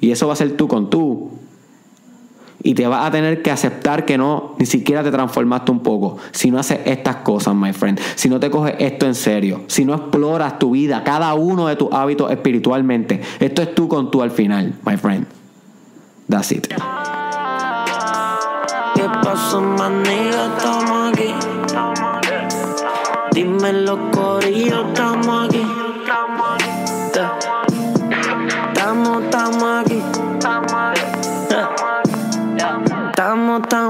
y 0.00 0.12
eso 0.12 0.28
va 0.28 0.34
a 0.34 0.36
ser 0.36 0.56
tú 0.56 0.68
con 0.68 0.88
tú 0.88 1.32
y 2.66 2.74
te 2.74 2.84
vas 2.88 3.06
a 3.06 3.12
tener 3.12 3.42
que 3.42 3.52
aceptar 3.52 4.04
que 4.04 4.18
no, 4.18 4.56
ni 4.58 4.66
siquiera 4.66 5.04
te 5.04 5.12
transformaste 5.12 5.70
un 5.70 5.78
poco. 5.84 6.18
Si 6.32 6.50
no 6.50 6.58
haces 6.58 6.80
estas 6.84 7.16
cosas, 7.16 7.54
my 7.54 7.72
friend. 7.72 8.00
Si 8.16 8.28
no 8.28 8.40
te 8.40 8.50
coges 8.50 8.74
esto 8.80 9.06
en 9.06 9.14
serio. 9.14 9.62
Si 9.68 9.84
no 9.84 9.94
exploras 9.94 10.58
tu 10.58 10.72
vida, 10.72 11.04
cada 11.04 11.32
uno 11.34 11.68
de 11.68 11.76
tus 11.76 11.92
hábitos 11.92 12.28
espiritualmente. 12.32 13.20
Esto 13.38 13.62
es 13.62 13.72
tú 13.72 13.86
con 13.86 14.10
tú 14.10 14.20
al 14.20 14.32
final, 14.32 14.74
my 14.84 14.96
friend. 14.96 15.28
That's 16.28 16.50
it. 16.50 16.66
¿Qué 16.66 16.76
pasó? 19.22 19.62
Estamos 20.02 21.12
aquí. 21.12 21.32
Dime 23.30 23.72
los 23.74 23.98
corillos, 24.10 24.86
estamos 24.88 25.48
aquí. 25.48 25.75
Estamos 33.62 33.85